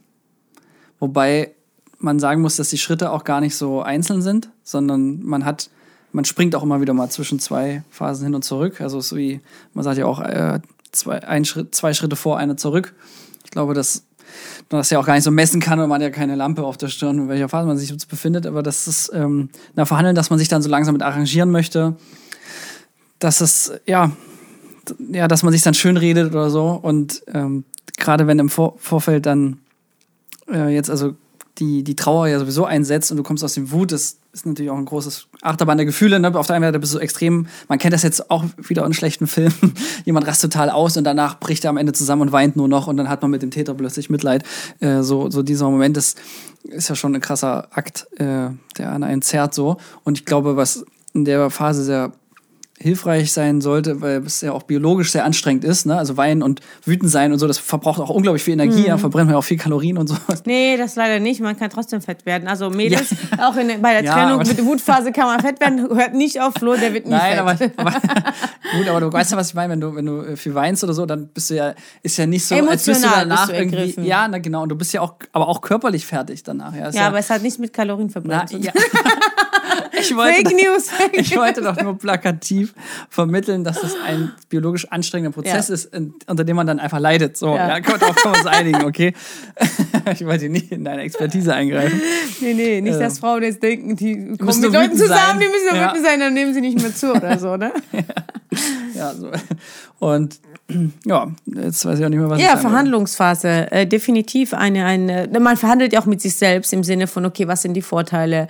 Wobei 0.99 1.53
man 1.99 2.19
sagen 2.19 2.41
muss, 2.41 2.55
dass 2.55 2.69
die 2.69 2.77
Schritte 2.77 3.11
auch 3.11 3.23
gar 3.23 3.41
nicht 3.41 3.55
so 3.55 3.81
einzeln 3.81 4.21
sind, 4.21 4.49
sondern 4.63 5.21
man 5.23 5.45
hat, 5.45 5.69
man 6.11 6.25
springt 6.25 6.55
auch 6.55 6.63
immer 6.63 6.81
wieder 6.81 6.93
mal 6.93 7.09
zwischen 7.09 7.39
zwei 7.39 7.83
Phasen 7.89 8.25
hin 8.25 8.35
und 8.35 8.43
zurück. 8.43 8.81
Also 8.81 8.99
so 8.99 9.15
wie, 9.15 9.41
man 9.73 9.83
sagt 9.83 9.97
ja 9.97 10.05
auch, 10.05 10.19
äh, 10.19 10.59
zwei, 10.91 11.23
ein 11.23 11.45
Schritt, 11.45 11.75
zwei 11.75 11.93
Schritte 11.93 12.15
vor, 12.15 12.37
eine 12.37 12.55
zurück. 12.55 12.93
Ich 13.45 13.51
glaube, 13.51 13.73
dass 13.73 14.03
man 14.69 14.79
das 14.79 14.89
ja 14.89 14.99
auch 14.99 15.05
gar 15.05 15.15
nicht 15.15 15.23
so 15.23 15.31
messen 15.31 15.59
kann 15.59 15.79
und 15.79 15.89
man 15.89 15.95
hat 15.95 16.01
ja 16.01 16.09
keine 16.09 16.35
Lampe 16.35 16.63
auf 16.63 16.77
der 16.77 16.87
Stirn, 16.87 17.17
in 17.17 17.29
welcher 17.29 17.49
Phase 17.49 17.67
man 17.67 17.77
sich 17.77 17.89
jetzt 17.89 18.09
befindet, 18.09 18.45
aber 18.45 18.61
das 18.61 18.87
ist 18.87 19.11
ähm, 19.13 19.49
na, 19.75 19.85
Verhandeln, 19.85 20.15
dass 20.15 20.29
man 20.29 20.37
sich 20.37 20.47
dann 20.47 20.61
so 20.61 20.69
langsam 20.69 20.93
mit 20.93 21.01
arrangieren 21.01 21.49
möchte, 21.49 21.95
dass 23.17 23.41
es, 23.41 23.71
ja, 23.87 24.11
ja, 25.11 25.27
dass 25.27 25.43
man 25.43 25.51
sich 25.51 25.63
dann 25.63 25.73
schön 25.73 25.97
redet 25.97 26.31
oder 26.31 26.49
so 26.49 26.69
und 26.69 27.23
ähm, 27.33 27.63
gerade 27.97 28.27
wenn 28.27 28.39
im 28.39 28.49
Vor 28.49 28.75
Vorfeld 28.77 29.25
dann 29.25 29.59
äh, 30.47 30.73
jetzt 30.73 30.89
also 30.89 31.15
die, 31.57 31.83
die 31.83 31.95
Trauer 31.95 32.27
ja 32.27 32.39
sowieso 32.39 32.65
einsetzt 32.65 33.11
und 33.11 33.17
du 33.17 33.23
kommst 33.23 33.43
aus 33.43 33.53
dem 33.53 33.71
Wut, 33.71 33.91
das 33.91 34.17
ist 34.39 34.45
natürlich 34.45 34.71
auch 34.71 34.77
ein 34.77 34.85
großes 34.85 35.27
Achterbahn 35.41 35.77
der 35.77 35.85
Gefühle. 35.85 36.19
Ne? 36.19 36.33
Auf 36.33 36.47
der 36.47 36.55
einen 36.55 36.65
Seite 36.65 36.79
bist 36.79 36.93
du 36.93 36.99
extrem, 36.99 37.47
man 37.67 37.77
kennt 37.77 37.93
das 37.93 38.03
jetzt 38.03 38.31
auch 38.31 38.45
wieder 38.57 38.85
in 38.85 38.93
schlechten 38.93 39.27
Filmen, 39.27 39.73
jemand 40.05 40.27
rastet 40.27 40.53
total 40.53 40.69
aus 40.69 40.97
und 40.97 41.03
danach 41.03 41.39
bricht 41.39 41.63
er 41.65 41.69
am 41.69 41.77
Ende 41.77 41.93
zusammen 41.93 42.23
und 42.23 42.31
weint 42.31 42.55
nur 42.55 42.67
noch 42.67 42.87
und 42.87 42.97
dann 42.97 43.09
hat 43.09 43.21
man 43.21 43.31
mit 43.31 43.41
dem 43.41 43.51
Täter 43.51 43.73
plötzlich 43.73 44.09
Mitleid. 44.09 44.43
Äh, 44.79 45.01
so, 45.01 45.29
so 45.29 45.43
dieser 45.43 45.69
Moment 45.69 45.97
ist, 45.97 46.17
ist 46.63 46.89
ja 46.89 46.95
schon 46.95 47.15
ein 47.15 47.21
krasser 47.21 47.67
Akt, 47.71 48.07
äh, 48.17 48.49
der 48.77 48.91
an 48.91 49.03
einen 49.03 49.21
zerrt 49.21 49.53
so. 49.53 49.77
Und 50.03 50.17
ich 50.17 50.25
glaube, 50.25 50.55
was 50.55 50.85
in 51.13 51.25
der 51.25 51.49
Phase 51.49 51.83
sehr 51.83 52.11
hilfreich 52.81 53.33
sein 53.33 53.59
sollte, 53.59 53.99
weil 53.99 54.25
es 54.25 54.39
ja 54.39 54.53
auch 54.53 54.63
biologisch 54.63 55.11
sehr 55.11 55.25
anstrengend 55.25 55.65
ist. 55.65 55.85
Ne? 55.85 55.97
Also 55.97 56.15
weinen 56.15 56.41
und 56.41 56.61
wütend 56.85 57.11
sein 57.11 57.33
und 57.33 57.39
so, 57.39 57.47
das 57.47 57.57
verbraucht 57.57 57.99
auch 57.99 58.09
unglaublich 58.09 58.41
viel 58.41 58.53
Energie, 58.53 58.81
mhm. 58.81 58.87
ja, 58.87 58.97
verbrennt 58.97 59.27
man 59.27 59.35
auch 59.35 59.43
viel 59.43 59.57
Kalorien 59.57 59.97
und 59.97 60.07
so. 60.07 60.15
Nee, 60.45 60.77
das 60.77 60.95
leider 60.95 61.19
nicht. 61.19 61.41
Man 61.41 61.57
kann 61.57 61.69
trotzdem 61.69 62.01
fett 62.01 62.25
werden. 62.25 62.47
Also 62.47 62.69
Mädels, 62.69 63.11
ja. 63.11 63.49
auch 63.49 63.55
in, 63.57 63.81
bei 63.81 63.93
der 63.93 64.03
ja, 64.03 64.13
Trennung 64.13 64.39
mit 64.39 64.57
der 64.57 64.65
Wutphase 64.65 65.11
kann 65.11 65.25
man 65.25 65.41
fett 65.41 65.59
werden. 65.59 65.89
Hört 65.89 66.13
nicht 66.13 66.41
auf 66.41 66.53
Flo, 66.53 66.75
der 66.75 66.93
wird 66.93 67.05
nie 67.05 67.11
Nein, 67.11 67.45
fett. 67.57 67.73
Aber, 67.77 67.91
aber, 67.91 67.91
gut, 68.77 68.87
aber 68.87 68.99
du 69.01 69.13
weißt 69.13 69.31
ja, 69.31 69.37
was 69.37 69.49
ich 69.49 69.55
meine, 69.55 69.73
wenn 69.73 69.81
du, 69.81 69.95
wenn 69.95 70.05
du 70.05 70.21
äh, 70.21 70.35
viel 70.37 70.55
weinst 70.55 70.83
oder 70.83 70.93
so, 70.93 71.05
dann 71.05 71.27
bist 71.27 71.49
du 71.49 71.55
ja, 71.55 71.73
ist 72.01 72.17
ja 72.17 72.25
nicht 72.25 72.45
so, 72.45 72.55
Emotional 72.55 72.71
als 72.71 72.85
bist 72.85 73.03
du 73.03 73.09
danach 73.09 73.47
bist 73.47 73.73
du 73.73 73.77
irgendwie. 73.77 74.07
Ja, 74.07 74.27
na, 74.27 74.37
genau. 74.37 74.63
Und 74.63 74.69
du 74.69 74.75
bist 74.75 74.93
ja 74.93 75.01
auch, 75.01 75.15
aber 75.33 75.49
auch 75.49 75.59
körperlich 75.59 76.05
fertig 76.05 76.43
danach. 76.43 76.73
Ja, 76.73 76.89
ja, 76.89 76.91
ja 76.91 77.07
aber 77.07 77.19
es 77.19 77.29
hat 77.29 77.41
nichts 77.41 77.59
mit 77.59 77.73
Kalorien 77.73 78.09
verbrannt. 78.09 78.51
Na, 78.53 78.57
ja. 78.59 78.71
ich 79.99 80.15
wollte, 80.15 80.35
Fake 80.35 80.51
News. 80.51 80.89
Fake 80.89 81.17
ich 81.19 81.35
wollte 81.35 81.61
doch 81.61 81.79
nur 81.81 81.97
plakativ 81.97 82.68
vermitteln, 83.09 83.63
dass 83.63 83.81
das 83.81 83.95
ein 84.05 84.31
biologisch 84.49 84.85
anstrengender 84.91 85.33
Prozess 85.33 85.69
ja. 85.69 85.73
ist, 85.73 85.91
unter 86.27 86.43
dem 86.43 86.55
man 86.55 86.67
dann 86.67 86.79
einfach 86.79 86.99
leidet. 86.99 87.37
So, 87.37 87.55
ja, 87.55 87.77
ja 87.77 87.79
darauf 87.79 88.15
können 88.15 88.35
wir 88.35 88.39
uns 88.39 88.47
einigen, 88.47 88.83
okay? 88.83 89.13
ich 90.13 90.25
wollte 90.25 90.49
nicht 90.49 90.71
in 90.71 90.83
deine 90.83 91.01
Expertise 91.01 91.53
eingreifen. 91.53 92.01
Nee, 92.41 92.53
nee, 92.53 92.81
nicht, 92.81 92.99
dass 92.99 93.15
ähm, 93.15 93.21
Frauen 93.21 93.43
jetzt 93.43 93.61
denken, 93.61 93.95
die 93.95 94.37
kommen 94.37 94.61
mit 94.61 94.73
Leuten 94.73 94.97
zusammen, 94.97 95.17
sein. 95.17 95.39
die 95.39 95.47
müssen 95.47 95.75
ja 95.75 95.89
wütend 95.89 96.05
sein, 96.05 96.19
dann 96.19 96.33
nehmen 96.33 96.53
sie 96.53 96.61
nicht 96.61 96.81
mehr 96.81 96.93
zu 96.93 97.13
oder 97.13 97.37
so, 97.39 97.57
ne? 97.57 97.73
ja, 98.95 99.13
so. 99.13 99.31
Und 99.99 100.39
ja, 101.05 101.27
jetzt 101.45 101.85
weiß 101.85 101.99
ich 101.99 102.05
auch 102.05 102.09
nicht 102.09 102.19
mehr, 102.19 102.29
was 102.29 102.41
Ja, 102.41 102.57
Verhandlungsphase. 102.57 103.71
Äh, 103.71 103.87
definitiv 103.87 104.53
eine, 104.53 104.85
eine, 104.85 105.29
man 105.39 105.57
verhandelt 105.57 105.93
ja 105.93 106.01
auch 106.01 106.05
mit 106.05 106.21
sich 106.21 106.35
selbst 106.35 106.73
im 106.73 106.83
Sinne 106.83 107.07
von, 107.07 107.25
okay, 107.25 107.47
was 107.47 107.61
sind 107.61 107.73
die 107.73 107.81
Vorteile? 107.81 108.47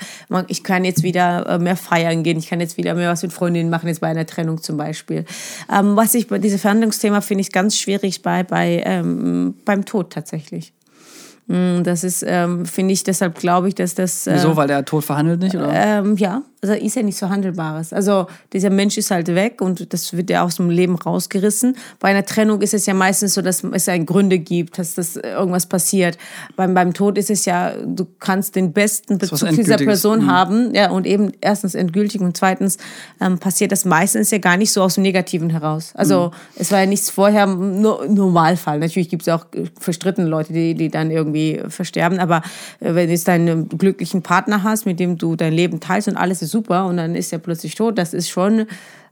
Ich 0.47 0.63
kann 0.63 0.85
jetzt 0.85 1.03
wieder 1.03 1.47
äh, 1.47 1.59
mehr 1.59 1.75
feiern 1.75 2.23
gehen, 2.23 2.37
ich 2.37 2.49
kann 2.49 2.59
jetzt 2.59 2.77
wieder 2.77 2.93
mehr 2.95 3.11
was 3.11 3.23
mit 3.23 3.33
Freundinnen 3.33 3.69
machen, 3.69 3.87
jetzt 3.87 4.01
bei 4.01 4.07
einer 4.07 4.25
Trennung 4.25 4.61
zum 4.61 4.77
Beispiel. 4.77 5.25
Ähm, 5.73 5.95
was 5.95 6.13
ich, 6.13 6.27
dieses 6.27 6.61
Verhandlungsthema 6.61 7.21
finde 7.21 7.41
ich 7.41 7.51
ganz 7.51 7.77
schwierig 7.77 8.21
bei, 8.21 8.43
bei, 8.43 8.83
ähm, 8.85 9.55
beim 9.65 9.85
Tod 9.85 10.11
tatsächlich. 10.11 10.73
Mm, 11.49 11.81
das 11.83 12.03
ist, 12.03 12.23
ähm, 12.27 12.67
finde 12.67 12.93
ich, 12.93 13.03
deshalb 13.03 13.39
glaube 13.39 13.69
ich, 13.69 13.75
dass 13.75 13.95
das. 13.95 14.27
Äh, 14.27 14.35
Wieso? 14.35 14.55
Weil 14.55 14.67
der 14.67 14.85
Tod 14.85 15.03
verhandelt 15.03 15.39
nicht, 15.41 15.55
oder? 15.55 15.73
Ähm, 15.73 16.15
ja, 16.15 16.43
also 16.61 16.75
ist 16.75 16.95
ja 16.95 17.01
nichts 17.01 17.19
Verhandelbares. 17.19 17.91
Also 17.91 18.27
dieser 18.53 18.69
Mensch 18.69 18.97
ist 18.97 19.09
halt 19.09 19.29
weg 19.29 19.59
und 19.61 19.91
das 19.91 20.15
wird 20.15 20.29
ja 20.29 20.43
aus 20.43 20.57
dem 20.57 20.69
Leben 20.69 20.95
rausgerissen. 20.95 21.75
Bei 21.99 22.09
einer 22.09 22.23
Trennung 22.23 22.61
ist 22.61 22.75
es 22.75 22.85
ja 22.85 22.93
meistens 22.93 23.33
so, 23.33 23.41
dass 23.41 23.63
es 23.63 23.89
einen 23.89 24.05
Gründe 24.05 24.37
gibt, 24.37 24.77
dass 24.77 24.93
das 24.93 25.15
irgendwas 25.15 25.65
passiert. 25.65 26.19
Beim, 26.55 26.75
beim 26.75 26.93
Tod 26.93 27.17
ist 27.17 27.31
es 27.31 27.45
ja, 27.45 27.73
du 27.83 28.05
kannst 28.19 28.55
den 28.55 28.73
besten 28.73 29.17
Bezug 29.17 29.39
zu 29.39 29.47
dieser 29.47 29.77
Person 29.77 30.25
mhm. 30.25 30.31
haben. 30.31 30.75
Ja, 30.75 30.91
und 30.91 31.07
eben 31.07 31.31
erstens 31.41 31.73
endgültig 31.73 32.21
und 32.21 32.37
zweitens 32.37 32.77
ähm, 33.21 33.39
passiert 33.39 33.71
das 33.71 33.85
meistens 33.85 34.29
ja 34.29 34.37
gar 34.37 34.57
nicht 34.57 34.71
so 34.71 34.83
aus 34.83 34.95
dem 34.95 35.03
Negativen 35.03 35.49
heraus. 35.49 35.93
Also 35.95 36.25
mhm. 36.25 36.31
es 36.57 36.71
war 36.71 36.81
ja 36.81 36.85
nichts 36.85 37.09
vorher 37.09 37.47
nur 37.47 38.05
Normalfall. 38.07 38.79
Natürlich 38.79 39.09
gibt 39.09 39.23
es 39.23 39.27
ja 39.27 39.37
auch 39.37 39.45
verstrittene 39.79 40.27
Leute, 40.27 40.53
die, 40.53 40.75
die 40.75 40.89
dann 40.89 41.09
irgendwie 41.09 41.38
versterben. 41.67 42.19
Aber 42.19 42.37
äh, 42.79 42.93
wenn 42.95 43.07
du 43.07 43.13
jetzt 43.13 43.27
deinen 43.27 43.69
glücklichen 43.69 44.21
Partner 44.21 44.63
hast, 44.63 44.85
mit 44.85 44.99
dem 44.99 45.17
du 45.17 45.35
dein 45.35 45.53
Leben 45.53 45.79
teilst 45.79 46.07
und 46.07 46.17
alles 46.17 46.41
ist 46.41 46.51
super 46.51 46.85
und 46.85 46.97
dann 46.97 47.15
ist 47.15 47.33
er 47.33 47.39
plötzlich 47.39 47.75
tot. 47.75 47.97
Das 47.97 48.13
ist 48.13 48.29
schon, 48.29 48.65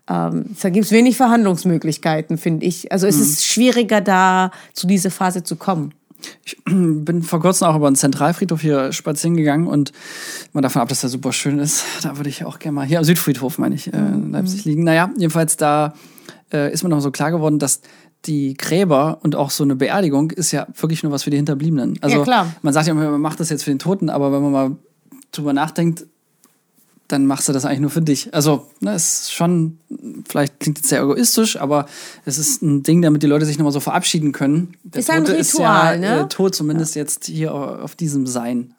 ähm, 0.09 0.45
da 0.61 0.69
gibt 0.69 0.85
es 0.85 0.91
wenig 0.91 1.17
Verhandlungsmöglichkeiten, 1.17 2.37
finde 2.37 2.65
ich. 2.65 2.91
Also 2.91 3.07
es 3.07 3.17
mhm. 3.17 3.23
ist 3.23 3.45
schwieriger, 3.45 4.01
da 4.01 4.51
zu 4.73 4.87
dieser 4.87 5.11
Phase 5.11 5.43
zu 5.43 5.55
kommen. 5.55 5.93
Ich 6.43 6.57
bin 6.65 7.21
vor 7.21 7.39
kurzem 7.39 7.67
auch 7.67 7.75
über 7.75 7.89
den 7.89 7.95
Zentralfriedhof 7.95 8.61
hier 8.61 8.91
spazieren 8.91 9.37
gegangen 9.37 9.67
und 9.67 9.91
mal 10.53 10.61
davon 10.61 10.81
ab, 10.81 10.89
dass 10.89 11.01
der 11.01 11.09
super 11.09 11.31
schön 11.31 11.59
ist. 11.59 11.83
Da 12.01 12.17
würde 12.17 12.29
ich 12.29 12.43
auch 12.43 12.59
gerne 12.59 12.75
mal, 12.75 12.87
hier 12.87 12.99
am 12.99 13.03
Südfriedhof, 13.03 13.57
meine 13.57 13.75
ich, 13.75 13.93
äh, 13.93 13.97
in 13.97 14.31
Leipzig 14.31 14.65
liegen. 14.65 14.83
Naja, 14.83 15.09
jedenfalls 15.17 15.57
da 15.57 15.93
äh, 16.51 16.71
ist 16.71 16.83
mir 16.83 16.89
noch 16.89 17.01
so 17.01 17.11
klar 17.11 17.31
geworden, 17.31 17.59
dass 17.59 17.81
die 18.27 18.53
Gräber 18.55 19.19
und 19.21 19.35
auch 19.35 19.49
so 19.49 19.63
eine 19.63 19.75
Beerdigung 19.75 20.31
ist 20.31 20.51
ja 20.51 20.67
wirklich 20.75 21.03
nur 21.03 21.11
was 21.11 21.23
für 21.23 21.29
die 21.29 21.37
Hinterbliebenen. 21.37 21.97
Also 22.01 22.23
ja, 22.23 22.47
man 22.61 22.73
sagt 22.73 22.87
ja 22.87 22.93
immer, 22.93 23.09
man 23.09 23.21
macht 23.21 23.39
das 23.39 23.49
jetzt 23.49 23.63
für 23.63 23.71
den 23.71 23.79
Toten, 23.79 24.09
aber 24.09 24.31
wenn 24.31 24.43
man 24.43 24.51
mal 24.51 24.75
drüber 25.31 25.53
nachdenkt, 25.53 26.05
dann 27.07 27.25
machst 27.25 27.47
du 27.47 27.53
das 27.53 27.65
eigentlich 27.65 27.79
nur 27.79 27.89
für 27.89 28.01
dich. 28.01 28.33
Also, 28.33 28.67
ne, 28.81 28.93
ist 28.93 29.33
schon, 29.33 29.77
vielleicht 30.27 30.59
klingt 30.59 30.79
jetzt 30.79 30.89
sehr 30.89 31.01
egoistisch, 31.01 31.59
aber 31.59 31.85
es 32.25 32.37
ist 32.37 32.61
ein 32.61 32.83
Ding, 32.83 33.01
damit 33.01 33.23
die 33.23 33.27
Leute 33.27 33.45
sich 33.45 33.57
nochmal 33.57 33.71
so 33.71 33.79
verabschieden 33.79 34.33
können. 34.33 34.73
Der 34.83 34.99
ist 34.99 35.07
Tote 35.07 35.17
ein 35.17 35.25
Ritual, 35.25 35.39
ist 35.39 35.57
ja, 36.03 36.15
ne? 36.15 36.21
Äh, 36.21 36.27
Tod 36.27 36.53
zumindest 36.53 36.95
ja. 36.95 37.01
jetzt 37.01 37.25
hier 37.25 37.53
auf 37.53 37.95
diesem 37.95 38.27
Sein. 38.27 38.73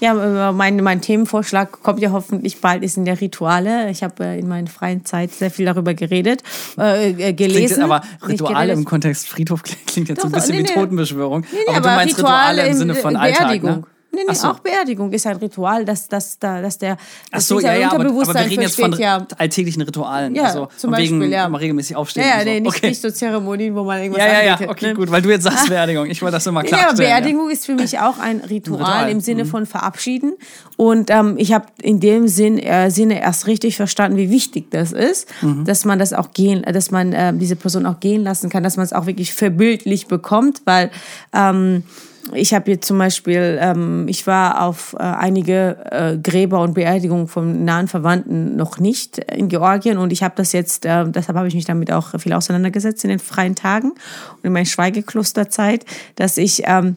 Ja, 0.00 0.14
ja 0.14 0.52
mein, 0.52 0.76
mein 0.82 1.02
Themenvorschlag 1.02 1.82
kommt 1.82 2.00
ja 2.00 2.12
hoffentlich 2.12 2.60
bald, 2.60 2.82
ist 2.82 2.96
in 2.96 3.04
der 3.04 3.20
Rituale. 3.20 3.90
Ich 3.90 4.02
habe 4.02 4.24
äh, 4.24 4.38
in 4.38 4.48
meiner 4.48 4.68
freien 4.68 5.04
Zeit 5.04 5.32
sehr 5.32 5.50
viel 5.50 5.66
darüber 5.66 5.92
geredet, 5.92 6.42
äh, 6.78 7.10
äh 7.10 7.32
gelesen. 7.34 7.82
aber 7.82 8.00
Rituale 8.26 8.72
im 8.72 8.86
Kontext 8.86 9.28
Friedhof 9.28 9.62
klingt 9.62 10.08
jetzt 10.08 10.18
Doch, 10.18 10.30
so 10.30 10.34
ein 10.34 10.40
bisschen 10.40 10.56
nee, 10.56 10.68
wie 10.68 10.74
Totenbeschwörung. 10.74 11.44
Nee, 11.52 11.58
aber, 11.68 11.76
aber, 11.76 11.88
du 11.88 11.94
meinst 11.96 12.18
Rituale, 12.18 12.62
Rituale 12.62 12.68
im 12.70 12.76
Sinne 12.76 12.94
von 12.94 13.16
Alltag, 13.16 13.62
ne? 13.62 13.82
Nee, 14.16 14.22
nee, 14.26 14.34
so. 14.34 14.48
auch 14.48 14.60
Beerdigung 14.60 15.12
ist 15.12 15.26
ein 15.26 15.36
Ritual, 15.36 15.84
dass, 15.84 16.08
dass, 16.08 16.38
dass 16.38 16.78
der 16.78 16.96
dass 17.30 17.46
so, 17.46 17.60
ja, 17.60 17.74
ja, 17.74 17.92
aber, 17.92 18.06
aber 18.06 18.34
wir 18.34 18.34
reden 18.34 18.62
jetzt 18.62 18.80
von 18.80 18.92
ja. 18.94 19.26
alltäglichen 19.36 19.82
Ritualen. 19.82 20.34
Ja, 20.34 20.44
also 20.44 20.68
zum 20.76 20.90
Beispiel, 20.90 21.20
wegen 21.20 21.32
ja. 21.32 21.48
mal 21.50 21.58
regelmäßig 21.58 21.94
aufstehen. 21.96 22.24
Ja, 22.24 22.38
ja, 22.38 22.44
nee, 22.44 22.56
so. 22.56 22.62
nicht, 22.62 22.76
okay. 22.76 22.88
nicht 22.88 23.02
so 23.02 23.10
Zeremonien, 23.10 23.74
wo 23.74 23.84
man 23.84 24.00
irgendwas 24.00 24.24
Ja, 24.24 24.42
ja, 24.42 24.58
ja, 24.58 24.70
okay, 24.70 24.86
ne? 24.88 24.94
gut, 24.94 25.10
weil 25.10 25.20
du 25.20 25.28
jetzt 25.28 25.42
sagst 25.42 25.68
Beerdigung. 25.68 26.06
Ich 26.06 26.22
wollte 26.22 26.36
das 26.36 26.46
immer 26.46 26.62
klar 26.62 26.80
Ja, 26.80 26.88
aber 26.88 26.96
Beerdigung 26.96 27.50
ist 27.50 27.66
für 27.66 27.74
mich 27.74 27.98
auch 27.98 28.18
ein 28.18 28.40
Ritual, 28.40 28.80
ein 28.80 28.86
Ritual. 28.86 29.10
im 29.10 29.20
Sinne 29.20 29.44
mhm. 29.44 29.48
von 29.48 29.66
verabschieden. 29.66 30.32
Und 30.76 31.10
ähm, 31.10 31.34
ich 31.36 31.52
habe 31.52 31.66
in 31.82 32.00
dem 32.00 32.26
Sinn, 32.26 32.58
äh, 32.58 32.90
Sinne 32.90 33.20
erst 33.20 33.46
richtig 33.46 33.76
verstanden, 33.76 34.16
wie 34.16 34.30
wichtig 34.30 34.70
das 34.70 34.92
ist, 34.92 35.28
mhm. 35.42 35.64
dass 35.66 35.84
man 35.84 35.98
das 35.98 36.14
auch 36.14 36.32
gehen, 36.32 36.62
dass 36.62 36.90
man 36.90 37.12
äh, 37.12 37.34
diese 37.34 37.56
Person 37.56 37.84
auch 37.84 38.00
gehen 38.00 38.22
lassen 38.22 38.48
kann, 38.48 38.62
dass 38.62 38.76
man 38.76 38.84
es 38.84 38.92
auch 38.92 39.06
wirklich 39.06 39.34
verbildlich 39.34 40.06
bekommt, 40.06 40.62
weil 40.64 40.90
ähm, 41.32 41.84
ich 42.34 42.54
habe 42.54 42.70
jetzt 42.70 42.86
zum 42.86 42.98
Beispiel, 42.98 43.58
ähm, 43.60 44.06
ich 44.08 44.26
war 44.26 44.62
auf 44.62 44.94
äh, 44.98 45.02
einige 45.02 45.76
äh, 45.90 46.18
Gräber 46.18 46.60
und 46.60 46.74
Beerdigungen 46.74 47.28
von 47.28 47.64
nahen 47.64 47.88
Verwandten 47.88 48.56
noch 48.56 48.78
nicht 48.78 49.18
in 49.18 49.48
Georgien 49.48 49.98
und 49.98 50.12
ich 50.12 50.22
habe 50.22 50.34
das 50.36 50.52
jetzt, 50.52 50.86
äh, 50.86 51.04
deshalb 51.08 51.36
habe 51.36 51.48
ich 51.48 51.54
mich 51.54 51.64
damit 51.64 51.92
auch 51.92 52.18
viel 52.18 52.32
auseinandergesetzt 52.32 53.04
in 53.04 53.10
den 53.10 53.18
freien 53.18 53.54
Tagen 53.54 53.90
und 53.90 54.44
in 54.44 54.52
meiner 54.52 54.66
Schweigeklosterzeit, 54.66 55.84
dass 56.16 56.38
ich 56.38 56.62
ähm, 56.64 56.96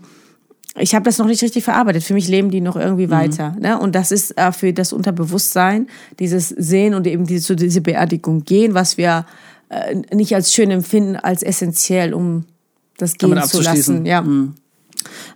ich 0.78 0.96
habe 0.96 1.04
das 1.04 1.18
noch 1.18 1.26
nicht 1.26 1.42
richtig 1.42 1.64
verarbeitet. 1.64 2.04
Für 2.04 2.14
mich 2.14 2.28
leben 2.28 2.52
die 2.52 2.62
noch 2.62 2.76
irgendwie 2.76 3.08
mhm. 3.08 3.12
weiter. 3.12 3.56
Ne? 3.60 3.78
Und 3.80 3.96
das 3.96 4.12
ist 4.12 4.38
äh, 4.38 4.52
für 4.52 4.72
das 4.72 4.94
Unterbewusstsein, 4.94 5.88
dieses 6.20 6.50
Sehen 6.50 6.94
und 6.94 7.06
eben 7.08 7.26
diese, 7.26 7.46
zu 7.46 7.56
dieser 7.56 7.82
Beerdigung 7.82 8.46
gehen, 8.46 8.76
was 8.76 8.98
wir 8.98 9.26
äh, 9.70 9.96
nicht 10.16 10.34
als 10.36 10.54
schön 10.54 10.72
empfinden, 10.72 11.16
als 11.16 11.44
essentiell, 11.44 12.14
um 12.14 12.46
das 12.98 13.16
gehen 13.16 13.42
zu 13.44 13.62
lassen. 13.62 14.06
Ja. 14.06 14.22
Mhm. 14.22 14.56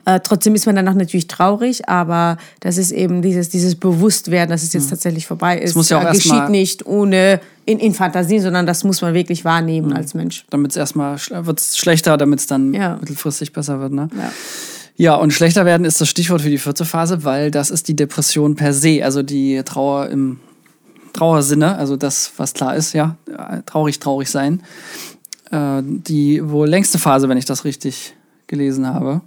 Äh, 0.06 0.20
trotzdem 0.22 0.56
ist 0.56 0.66
man 0.66 0.76
danach 0.76 0.94
natürlich 0.96 1.28
traurig, 1.28 1.88
aber 1.90 2.38
das 2.60 2.78
ist 2.78 2.92
eben 2.92 3.22
dieses, 3.22 3.50
dieses 3.50 3.76
Bewusstwerden, 3.76 4.50
dass 4.52 4.64
es 4.64 4.74
jetzt 4.74 4.90
tatsächlich 4.90 5.26
vorbei 5.28 5.58
ist. 5.60 5.72
Das 5.72 5.76
muss 5.76 5.90
ja 5.90 6.00
auch 6.00 6.10
äh, 6.10 6.14
geschieht 6.14 6.50
nicht 6.50 6.86
ohne 6.86 7.40
in, 7.66 7.80
in 7.80 7.94
Fantasie, 7.94 8.40
sondern 8.40 8.66
das 8.66 8.84
muss 8.84 9.02
man 9.02 9.14
wirklich 9.14 9.46
wahrnehmen 9.46 9.90
Mhm. 9.92 9.96
als 9.96 10.14
Mensch. 10.14 10.46
Damit 10.50 10.72
es 10.72 10.78
erstmal 10.78 11.16
schl- 11.16 11.46
wird's 11.46 11.78
schlechter, 11.78 12.18
damit 12.18 12.40
es 12.42 12.48
dann 12.48 12.74
Ja. 12.74 12.98
mittelfristig 13.00 13.54
besser 13.54 13.80
wird. 13.80 13.94
Ne? 13.94 14.10
Ja. 14.18 14.32
Ja, 14.96 15.16
und 15.16 15.32
schlechter 15.34 15.66
werden 15.66 15.86
ist 15.86 16.00
das 16.02 16.08
Stichwort 16.10 16.42
für 16.44 16.50
die 16.52 16.60
vierte 16.60 16.86
Phase, 16.86 17.24
weil 17.24 17.50
das 17.50 17.72
ist 17.72 17.88
die 17.88 17.96
Depression 17.96 18.54
per 18.56 18.74
se, 18.74 19.02
also 19.04 19.24
die 19.24 19.64
Trauer 19.64 20.10
im 20.10 20.40
Trauersinne, 21.14 21.76
also 21.78 21.96
das, 21.96 22.32
was 22.38 22.54
klar 22.54 22.76
ist, 22.76 22.94
ja, 22.94 23.16
traurig, 23.66 24.00
traurig 24.00 24.30
sein. 24.30 24.62
Äh, 25.52 25.82
die 25.84 26.48
wohl 26.48 26.68
längste 26.68 27.00
Phase, 27.00 27.30
wenn 27.30 27.38
ich 27.38 27.46
das 27.46 27.66
richtig 27.66 28.14
gelesen 28.48 28.86
habe. 28.88 29.22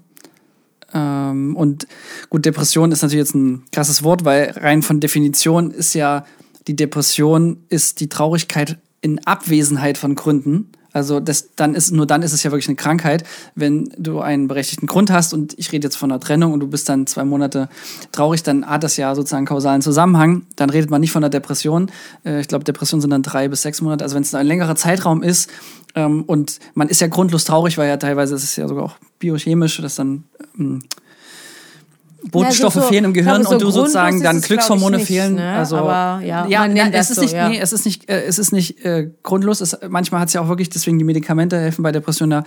Ähm, 0.94 1.56
und 1.56 1.86
gut, 2.30 2.44
Depression 2.44 2.92
ist 2.92 3.02
natürlich 3.02 3.26
jetzt 3.26 3.34
ein 3.34 3.64
krasses 3.72 4.02
Wort, 4.02 4.24
weil 4.24 4.52
rein 4.56 4.82
von 4.82 5.00
Definition 5.00 5.70
ist 5.70 5.94
ja 5.94 6.24
die 6.68 6.76
Depression 6.76 7.58
ist 7.68 8.00
die 8.00 8.08
Traurigkeit 8.08 8.78
in 9.00 9.24
Abwesenheit 9.24 9.98
von 9.98 10.14
Gründen. 10.14 10.70
Also 10.92 11.20
das, 11.20 11.50
dann 11.56 11.74
ist, 11.74 11.92
nur 11.92 12.06
dann 12.06 12.22
ist 12.22 12.32
es 12.32 12.42
ja 12.42 12.50
wirklich 12.50 12.68
eine 12.68 12.76
Krankheit, 12.76 13.22
wenn 13.54 13.92
du 13.98 14.20
einen 14.20 14.48
berechtigten 14.48 14.86
Grund 14.86 15.12
hast 15.12 15.34
und 15.34 15.54
ich 15.58 15.70
rede 15.70 15.86
jetzt 15.86 15.96
von 15.96 16.10
einer 16.10 16.20
Trennung 16.20 16.54
und 16.54 16.60
du 16.60 16.68
bist 16.68 16.88
dann 16.88 17.06
zwei 17.06 17.22
Monate 17.24 17.68
traurig, 18.12 18.42
dann 18.42 18.64
hat 18.64 18.82
das 18.82 18.96
ja 18.96 19.14
sozusagen 19.14 19.40
einen 19.40 19.46
kausalen 19.46 19.82
Zusammenhang. 19.82 20.46
Dann 20.56 20.70
redet 20.70 20.88
man 20.88 21.02
nicht 21.02 21.12
von 21.12 21.22
einer 21.22 21.28
Depression. 21.28 21.90
Äh, 22.24 22.40
ich 22.40 22.48
glaube, 22.48 22.64
Depressionen 22.64 23.02
sind 23.02 23.10
dann 23.10 23.22
drei 23.22 23.46
bis 23.48 23.60
sechs 23.60 23.82
Monate. 23.82 24.04
Also 24.04 24.14
wenn 24.14 24.22
es 24.22 24.34
ein 24.34 24.46
längerer 24.46 24.74
Zeitraum 24.74 25.22
ist 25.22 25.50
ähm, 25.96 26.22
und 26.24 26.58
man 26.74 26.88
ist 26.88 27.00
ja 27.00 27.08
grundlos 27.08 27.44
traurig, 27.44 27.76
weil 27.78 27.88
ja 27.88 27.96
teilweise 27.96 28.36
ist 28.36 28.44
es 28.44 28.54
ja 28.56 28.68
sogar 28.68 28.84
auch 28.84 28.96
biochemisch, 29.18 29.80
dass 29.82 29.96
dann 29.96 30.24
ähm, 30.58 30.82
Botenstoffe 32.30 32.74
Ja, 32.74 32.82
so- 32.82 32.88
fehlen 32.88 33.04
im 33.04 33.14
Gehirn 33.14 33.42
glaube, 33.42 33.44
so 33.48 33.54
und 33.54 33.62
du 33.62 33.70
sozusagen 33.70 34.20
dann 34.22 34.38
es, 34.38 34.42
Glückshormone 34.46 34.96
nicht, 34.96 35.06
fehlen. 35.06 35.34
ne? 35.36 35.52
Also 35.52 35.76
Aber 35.76 36.24
ja, 36.24 36.66
na, 36.66 36.88
es 36.90 37.10
ist 37.10 37.16
so, 37.16 37.22
nicht, 37.22 37.34
ja. 37.34 37.48
nee, 37.48 37.58
es 37.60 37.72
ist 37.72 37.84
nicht, 37.84 38.08
äh, 38.08 38.24
es 38.24 38.38
ist 38.40 38.52
nicht 38.52 38.84
äh, 38.84 39.10
grundlos. 39.22 39.60
Es, 39.60 39.76
manchmal 39.88 40.20
hat 40.20 40.28
es 40.28 40.34
ja 40.34 40.40
auch 40.40 40.48
wirklich, 40.48 40.68
deswegen 40.68 40.98
die 40.98 41.04
Medikamente 41.04 41.56
helfen 41.58 41.82
bei 41.82 41.92
Depressionen, 41.92 42.42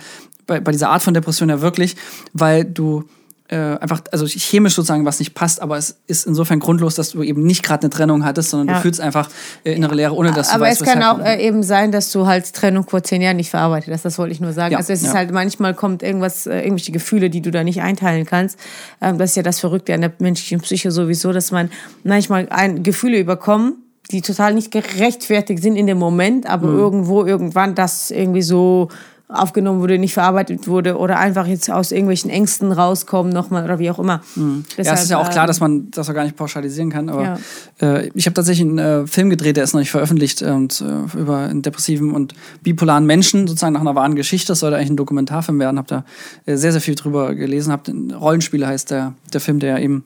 bei, 0.46 0.60
bei 0.60 0.72
dieser 0.72 0.90
Art 0.90 1.02
von 1.02 1.14
Depression 1.14 1.48
ja 1.48 1.60
wirklich, 1.62 1.96
weil 2.34 2.64
du 2.66 3.04
äh, 3.50 3.56
einfach, 3.80 4.02
also 4.12 4.26
chemisch 4.26 4.74
sozusagen 4.74 5.04
was 5.04 5.18
nicht 5.18 5.34
passt, 5.34 5.60
aber 5.60 5.76
es 5.76 5.96
ist 6.06 6.24
insofern 6.26 6.60
grundlos, 6.60 6.94
dass 6.94 7.10
du 7.10 7.22
eben 7.24 7.42
nicht 7.42 7.64
gerade 7.64 7.82
eine 7.82 7.90
Trennung 7.90 8.24
hattest, 8.24 8.50
sondern 8.50 8.68
Ja. 8.68 8.74
du 8.74 8.80
fühlst 8.82 9.00
einfach 9.00 9.28
äh, 9.64 9.72
innere 9.72 9.94
Leere, 9.96 10.14
ohne 10.14 10.30
dass 10.32 10.48
du 10.48 10.54
Aber 10.54 10.66
weißt, 10.66 10.82
es 10.82 10.86
kann 10.86 11.02
auch 11.02 11.18
äh, 11.18 11.44
eben 11.44 11.62
sein, 11.64 11.90
dass 11.90 12.12
du 12.12 12.26
halt 12.26 12.52
Trennung 12.54 12.88
vor 12.88 13.02
zehn 13.02 13.20
Jahren 13.22 13.36
nicht 13.36 13.50
verarbeitet 13.50 13.92
hast. 13.92 14.04
Das 14.04 14.18
wollte 14.18 14.32
ich 14.32 14.40
nur 14.40 14.52
sagen. 14.52 14.72
Ja, 14.72 14.78
also 14.78 14.92
es 14.92 15.00
ist 15.02 15.08
ja. 15.08 15.14
halt 15.14 15.32
manchmal 15.32 15.74
kommt 15.74 16.02
irgendwas, 16.04 16.46
äh, 16.46 16.60
irgendwelche 16.60 16.92
Gefühle, 16.92 17.28
die 17.28 17.40
du 17.40 17.50
da 17.50 17.64
nicht 17.64 17.82
einteilen 17.82 18.24
kannst. 18.24 18.56
Ähm, 19.00 19.18
das 19.18 19.30
ist 19.30 19.36
ja 19.36 19.42
das 19.42 19.58
Verrückte 19.58 19.94
an 19.94 20.00
der 20.02 20.12
menschlichen 20.20 20.60
Psyche 20.60 20.92
sowieso, 20.92 21.32
dass 21.32 21.50
man 21.50 21.70
manchmal 22.04 22.46
ein, 22.50 22.84
Gefühle 22.84 23.18
überkommen, 23.18 23.82
die 24.12 24.22
total 24.22 24.54
nicht 24.54 24.70
gerechtfertigt 24.70 25.62
sind 25.62 25.76
in 25.76 25.86
dem 25.86 25.98
Moment, 25.98 26.46
aber 26.48 26.68
Mhm. 26.68 26.78
irgendwo 26.78 27.24
irgendwann 27.24 27.74
das 27.74 28.10
irgendwie 28.10 28.42
so 28.42 28.88
aufgenommen 29.32 29.80
wurde, 29.80 29.98
nicht 29.98 30.14
verarbeitet 30.14 30.66
wurde 30.66 30.96
oder 30.96 31.18
einfach 31.18 31.46
jetzt 31.46 31.70
aus 31.70 31.92
irgendwelchen 31.92 32.30
Ängsten 32.30 32.72
rauskommen 32.72 33.32
nochmal 33.32 33.64
oder 33.64 33.78
wie 33.78 33.90
auch 33.90 33.98
immer. 33.98 34.22
Mhm. 34.34 34.64
Ja, 34.76 34.92
es 34.94 35.02
ist 35.02 35.10
ja 35.10 35.18
auch 35.18 35.26
ähm, 35.26 35.32
klar, 35.32 35.46
dass 35.46 35.60
man 35.60 35.90
das 35.90 36.08
auch 36.08 36.14
gar 36.14 36.24
nicht 36.24 36.36
pauschalisieren 36.36 36.90
kann. 36.90 37.08
Aber 37.08 37.38
äh, 37.80 38.08
ich 38.14 38.26
habe 38.26 38.34
tatsächlich 38.34 38.68
einen 38.68 38.78
äh, 38.78 39.06
Film 39.06 39.30
gedreht, 39.30 39.56
der 39.56 39.64
ist 39.64 39.72
noch 39.72 39.80
nicht 39.80 39.90
veröffentlicht, 39.90 40.42
äh, 40.42 40.50
und, 40.50 40.80
äh, 40.80 41.18
über 41.18 41.38
einen 41.38 41.62
depressiven 41.62 42.12
und 42.12 42.34
bipolaren 42.62 43.06
Menschen, 43.06 43.46
sozusagen 43.46 43.72
nach 43.72 43.80
einer 43.80 43.94
wahren 43.94 44.16
Geschichte. 44.16 44.48
Das 44.48 44.60
sollte 44.60 44.76
eigentlich 44.76 44.90
ein 44.90 44.96
Dokumentarfilm 44.96 45.58
werden. 45.58 45.78
Habe 45.78 45.88
da 45.88 46.04
äh, 46.46 46.56
sehr, 46.56 46.72
sehr 46.72 46.80
viel 46.80 46.94
drüber 46.94 47.34
gelesen. 47.34 47.72
Hab 47.72 47.84
den 47.84 48.10
Rollenspiele 48.10 48.66
heißt 48.66 48.90
der, 48.90 49.14
der 49.32 49.40
Film, 49.40 49.60
der 49.60 49.70
ja 49.70 49.78
eben 49.78 50.04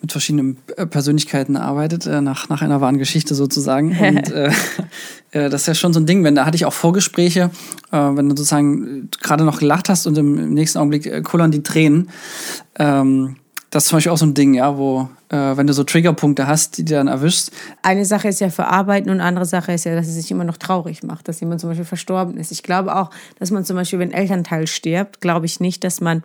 mit 0.00 0.12
verschiedenen 0.12 0.58
äh, 0.76 0.86
Persönlichkeiten 0.86 1.56
arbeitet, 1.56 2.06
äh, 2.06 2.20
nach, 2.20 2.48
nach 2.48 2.62
einer 2.62 2.80
wahren 2.80 2.98
Geschichte 2.98 3.34
sozusagen. 3.34 3.96
Und 3.98 4.30
äh, 4.30 4.50
das 5.32 5.62
ist 5.62 5.66
ja 5.66 5.74
schon 5.74 5.92
so 5.92 6.00
ein 6.00 6.06
Ding, 6.06 6.22
wenn 6.22 6.34
da 6.34 6.46
hatte 6.46 6.56
ich 6.56 6.64
auch 6.64 6.72
Vorgespräche, 6.72 7.50
wenn 7.98 8.28
du 8.28 8.36
sozusagen 8.36 9.04
äh, 9.04 9.16
gerade 9.22 9.44
noch 9.44 9.58
gelacht 9.58 9.88
hast 9.88 10.06
und 10.06 10.18
im, 10.18 10.52
nächsten 10.54 10.78
Augenblick 10.78 11.06
äh, 11.06 11.22
kullern 11.22 11.50
die 11.50 11.62
Tränen. 11.62 12.10
Ähm, 12.78 13.36
das 13.70 13.84
ist 13.84 13.88
zum 13.88 13.96
Beispiel 13.96 14.12
auch 14.12 14.18
so 14.18 14.26
ein 14.26 14.34
Ding, 14.34 14.54
ja, 14.54 14.78
wo, 14.78 15.08
äh, 15.30 15.56
wenn 15.56 15.66
du 15.66 15.72
so 15.72 15.82
Triggerpunkte 15.82 16.46
hast, 16.46 16.78
die 16.78 16.84
dir 16.84 16.98
dann 16.98 17.08
erwischst, 17.08 17.50
eine 17.82 18.04
Sache 18.04 18.28
ist 18.28 18.40
ja 18.40 18.50
verarbeiten 18.50 19.10
und 19.10 19.18
eine 19.18 19.24
andere 19.24 19.46
Sache 19.46 19.72
ist 19.72 19.84
ja, 19.84 19.96
dass 19.96 20.06
es 20.06 20.14
sich 20.14 20.30
immer 20.30 20.44
noch 20.44 20.58
traurig 20.58 21.02
macht, 21.02 21.26
dass 21.26 21.40
jemand 21.40 21.60
zum 21.60 21.70
Beispiel 21.70 21.84
verstorben 21.84 22.36
ist. 22.36 22.52
Ich 22.52 22.62
glaube 22.62 22.94
auch, 22.94 23.10
dass 23.38 23.50
man 23.50 23.64
zum 23.64 23.74
Beispiel, 23.76 23.98
wenn 23.98 24.10
ein 24.10 24.20
Elternteil 24.20 24.68
stirbt, 24.68 25.20
glaube 25.20 25.46
ich 25.46 25.58
nicht, 25.58 25.82
dass 25.82 26.00
man 26.00 26.22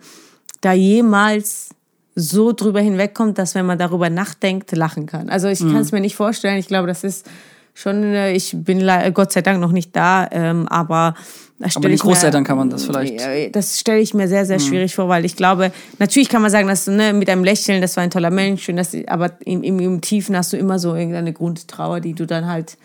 da 0.61 0.73
jemals 0.73 1.69
so 2.15 2.51
drüber 2.51 2.81
hinwegkommt, 2.81 3.37
dass 3.37 3.55
wenn 3.55 3.65
man 3.65 3.79
darüber 3.79 4.09
nachdenkt, 4.09 4.71
lachen 4.75 5.05
kann. 5.05 5.29
Also 5.29 5.47
ich 5.47 5.59
kann 5.59 5.77
es 5.77 5.91
mir 5.91 6.01
nicht 6.01 6.15
vorstellen. 6.15 6.57
Ich 6.57 6.67
glaube, 6.67 6.87
das 6.87 7.03
ist 7.03 7.25
schon, 7.73 8.03
äh, 8.03 8.33
ich 8.33 8.55
bin 8.55 8.87
Gott 9.13 9.31
sei 9.31 9.41
Dank 9.41 9.59
noch 9.59 9.71
nicht 9.71 9.95
da, 9.95 10.27
ähm, 10.31 10.67
aber 10.67 11.15
da 11.59 11.69
stell 11.69 11.81
den 11.83 11.91
ich 11.93 12.03
mir- 12.03 12.09
Großeltern 12.11 12.43
kann 12.43 12.57
man 12.57 12.69
das 12.69 12.85
vielleicht- 12.85 13.19
das 13.55 13.79
stelle 13.79 13.99
ich 13.99 14.13
mir 14.13 14.27
sehr, 14.27 14.45
sehr 14.45 14.59
schwierig 14.59 14.95
vor, 14.95 15.07
weil 15.09 15.25
ich 15.25 15.35
glaube, 15.35 15.71
natürlich 15.99 16.29
kann 16.29 16.41
man 16.41 16.49
sagen, 16.51 16.67
dass 16.67 16.85
du 16.85 16.91
ne, 16.91 17.13
mit 17.13 17.29
einem 17.29 17.43
Lächeln, 17.43 17.81
das 17.81 17.95
war 17.97 18.03
ein 18.03 18.09
toller 18.11 18.31
Mensch, 18.31 18.67
und 18.69 18.77
das, 18.77 18.95
aber 19.07 19.31
im, 19.45 19.61
im, 19.63 19.79
im 19.79 20.01
Tiefen 20.01 20.35
hast 20.37 20.53
du 20.53 20.57
immer 20.57 20.79
so 20.79 20.95
irgendeine 20.95 21.33
Grundtrauer, 21.33 21.99
die 21.99 22.13
du 22.13 22.25
dann 22.25 22.47
halt, 22.47 22.77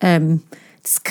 ähm, 0.00 0.42
das, 0.82 1.02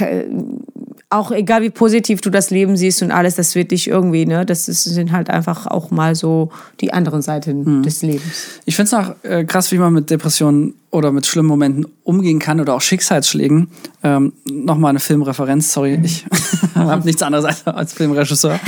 auch 1.11 1.31
egal 1.31 1.63
wie 1.63 1.71
positiv 1.71 2.21
du 2.21 2.29
das 2.29 2.51
Leben 2.51 2.77
siehst 2.77 3.01
und 3.01 3.11
alles, 3.11 3.35
das 3.35 3.55
wird 3.55 3.71
dich 3.71 3.87
irgendwie, 3.87 4.27
ne, 4.27 4.45
das 4.45 4.67
ist, 4.67 4.83
sind 4.83 5.11
halt 5.11 5.29
einfach 5.29 5.65
auch 5.65 5.89
mal 5.89 6.13
so 6.13 6.51
die 6.81 6.93
anderen 6.93 7.23
Seiten 7.23 7.81
des 7.81 8.03
Lebens. 8.03 8.61
Ich 8.65 8.75
finde 8.75 8.87
es 8.87 8.93
auch 8.93 9.15
äh, 9.23 9.43
krass, 9.43 9.71
wie 9.71 9.79
man 9.79 9.91
mit 9.91 10.11
Depressionen 10.11 10.75
oder 10.91 11.11
mit 11.11 11.25
schlimmen 11.25 11.47
Momenten 11.47 11.87
umgehen 12.03 12.37
kann 12.37 12.59
oder 12.59 12.75
auch 12.75 12.81
Schicksalsschlägen. 12.81 13.69
Ähm, 14.03 14.33
Nochmal 14.51 14.91
eine 14.91 14.99
Filmreferenz, 14.99 15.73
sorry, 15.73 15.99
ich 16.03 16.25
habe 16.75 17.05
nichts 17.05 17.23
anderes 17.23 17.65
als 17.65 17.93
Filmregisseur. 17.93 18.59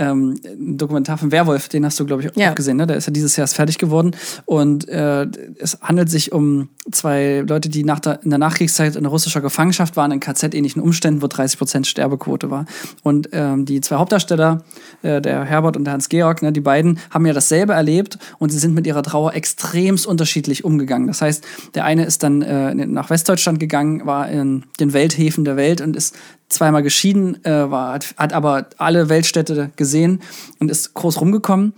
Ähm, 0.00 0.40
ein 0.44 0.78
Dokumentar 0.78 1.18
von 1.18 1.30
Werwolf, 1.30 1.68
den 1.68 1.84
hast 1.84 2.00
du, 2.00 2.06
glaube 2.06 2.22
ich, 2.24 2.30
Ja. 2.36 2.50
auch 2.50 2.54
gesehen, 2.54 2.78
ne? 2.78 2.86
Der 2.86 2.96
ist 2.96 3.06
ja 3.06 3.12
dieses 3.12 3.36
Jahr 3.36 3.46
fertig 3.46 3.78
geworden. 3.78 4.12
Und 4.46 4.88
äh, 4.88 5.26
es 5.58 5.78
handelt 5.82 6.08
sich 6.10 6.32
um 6.32 6.68
zwei 6.90 7.44
Leute, 7.46 7.68
die 7.68 7.84
nach 7.84 8.00
der, 8.00 8.22
in 8.24 8.30
der 8.30 8.38
Nachkriegszeit 8.38 8.96
in 8.96 9.04
russischer 9.06 9.40
Gefangenschaft 9.42 9.96
waren, 9.96 10.10
in 10.10 10.20
KZ-ähnlichen 10.20 10.80
Umständen, 10.82 11.20
wo 11.22 11.26
30 11.26 11.58
Prozent 11.58 11.86
Sterbequote 11.86 12.50
war. 12.50 12.64
Und 13.02 13.28
ähm, 13.32 13.66
die 13.66 13.80
zwei 13.82 13.96
Hauptdarsteller, 13.96 14.64
äh, 15.02 15.20
der 15.20 15.44
Herbert 15.44 15.76
und 15.76 15.84
der 15.84 15.92
Hans-Georg, 15.92 16.42
ne, 16.42 16.52
die 16.52 16.60
beiden 16.60 16.98
haben 17.10 17.26
ja 17.26 17.32
dasselbe 17.34 17.74
erlebt 17.74 18.18
und 18.38 18.50
sie 18.50 18.58
sind 18.58 18.74
mit 18.74 18.86
ihrer 18.86 19.02
Trauer 19.02 19.34
extremst 19.34 20.06
unterschiedlich 20.06 20.64
umgegangen. 20.64 21.06
Das 21.08 21.20
heißt, 21.20 21.44
der 21.74 21.84
eine 21.84 22.04
ist 22.06 22.22
dann 22.22 22.40
äh, 22.42 22.74
nach 22.74 23.10
Westdeutschland 23.10 23.60
gegangen, 23.60 24.06
war 24.06 24.28
in 24.30 24.64
den 24.80 24.94
Welthäfen 24.94 25.44
der 25.44 25.56
Welt 25.56 25.80
und 25.82 25.94
ist 25.94 26.16
zweimal 26.50 26.82
geschieden, 26.82 27.42
äh, 27.44 27.70
war, 27.70 27.94
hat, 27.94 28.14
hat 28.16 28.32
aber 28.32 28.66
alle 28.76 29.08
Weltstädte 29.08 29.70
gesehen 29.76 30.20
und 30.58 30.70
ist 30.70 30.94
groß 30.94 31.20
rumgekommen, 31.20 31.72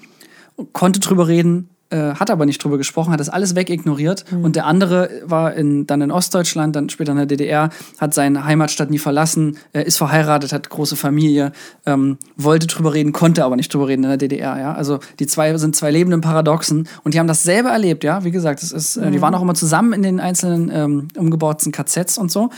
konnte 0.73 1.01
drüber 1.01 1.29
reden, 1.29 1.69
äh, 1.93 2.15
hat 2.15 2.31
aber 2.31 2.47
nicht 2.47 2.63
drüber 2.65 2.79
gesprochen, 2.79 3.13
hat 3.13 3.21
das 3.21 3.29
alles 3.29 3.55
wegignoriert. 3.55 4.25
Und 4.33 4.57
der 4.57 4.67
andere 4.67 5.11
war 5.25 5.53
in, 5.55 5.87
dann 5.87 6.01
in 6.01 6.11
Ostdeutschland, 6.11 6.75
dann 6.75 6.89
später 6.89 7.13
in 7.13 7.19
der 7.19 7.27
DDR, 7.27 7.71
hat 7.99 8.15
seine 8.15 8.45
Heimatstadt 8.45 8.91
nie 8.91 8.99
verlassen, 8.99 9.59
äh, 9.73 9.83
ist 9.83 9.99
verheiratet, 9.99 10.53
hat 10.53 10.71
große 10.71 10.97
Familie, 10.97 11.53
ähm, 11.87 12.19
wollte 12.37 12.67
drüber 12.67 12.95
reden, 12.95 13.13
konnte 13.13 13.45
aber 13.45 13.57
nicht 13.57 13.73
drüber 13.73 13.89
reden 13.89 14.05
in 14.05 14.09
der 14.09 14.17
DDR. 14.17 14.59
Ja? 14.59 14.73
Also 14.73 15.01
die 15.19 15.27
zwei 15.27 15.57
sind 15.59 15.77
zwei 15.77 15.91
lebenden 15.91 16.23
Paradoxen 16.23 16.89
und 17.05 17.15
die 17.15 17.19
haben 17.19 17.27
dasselbe 17.27 17.69
erlebt. 17.69 18.05
Ja, 18.05 18.25
wie 18.25 18.31
gesagt, 18.31 18.63
es 18.63 18.73
ist, 18.73 18.97
äh, 18.97 19.11
die 19.11 19.21
waren 19.21 19.35
auch 19.35 19.43
immer 19.43 19.55
zusammen 19.55 19.93
in 19.93 20.03
den 20.03 20.19
einzelnen 20.19 20.71
ähm, 20.73 21.09
umgebauten 21.17 21.73
KZs 21.73 22.17
und 22.17 22.33
so. 22.33 22.51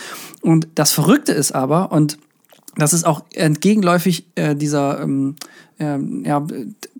Und 0.43 0.69
das 0.77 0.93
Verrückte 0.93 1.33
ist 1.33 1.53
aber 1.53 1.91
und 1.91 2.19
das 2.77 2.93
ist 2.93 3.05
auch 3.05 3.23
entgegenläufig 3.33 4.27
äh, 4.35 4.55
dieser 4.55 5.01
ähm, 5.01 5.37
ähm, 5.79 6.25
ja, 6.25 6.47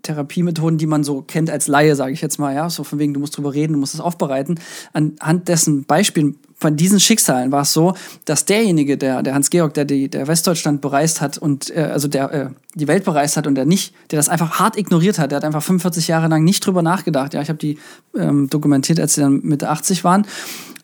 Therapiemethoden, 0.01 0.77
die 0.77 0.85
man 0.85 1.03
so 1.03 1.21
kennt 1.21 1.49
als 1.49 1.67
Laie, 1.67 1.95
sage 1.95 2.13
ich 2.13 2.21
jetzt 2.21 2.39
mal, 2.39 2.53
ja, 2.53 2.69
so 2.69 2.83
von 2.83 2.99
wegen, 2.99 3.13
du 3.13 3.19
musst 3.19 3.37
drüber 3.37 3.53
reden, 3.53 3.73
du 3.73 3.79
musst 3.79 3.93
es 3.93 4.01
aufbereiten. 4.01 4.59
Anhand 4.93 5.47
dessen 5.47 5.85
Beispielen 5.85 6.35
von 6.57 6.77
diesen 6.77 6.99
Schicksalen 6.99 7.51
war 7.51 7.63
es 7.63 7.73
so, 7.73 7.95
dass 8.23 8.45
derjenige, 8.45 8.97
der, 8.97 9.23
der 9.23 9.33
Hans-Georg, 9.33 9.73
der 9.73 9.85
die, 9.85 10.09
der 10.09 10.27
Westdeutschland 10.27 10.81
bereist 10.81 11.21
hat 11.21 11.37
und 11.37 11.75
äh, 11.75 11.81
also 11.81 12.07
der 12.07 12.31
äh, 12.31 12.49
die 12.75 12.87
Welt 12.87 13.05
bereist 13.05 13.37
hat 13.37 13.47
und 13.47 13.55
der 13.55 13.65
nicht, 13.65 13.93
der 14.11 14.17
das 14.17 14.29
einfach 14.29 14.59
hart 14.59 14.77
ignoriert 14.77 15.19
hat, 15.19 15.31
der 15.31 15.37
hat 15.37 15.45
einfach 15.45 15.63
45 15.63 16.07
Jahre 16.07 16.27
lang 16.27 16.43
nicht 16.43 16.65
drüber 16.65 16.81
nachgedacht. 16.81 17.33
Ja, 17.33 17.41
ich 17.41 17.49
habe 17.49 17.59
die 17.59 17.77
ähm, 18.17 18.49
dokumentiert, 18.49 18.99
als 18.99 19.15
sie 19.15 19.21
dann 19.21 19.41
Mitte 19.43 19.69
80 19.69 20.03
waren. 20.03 20.25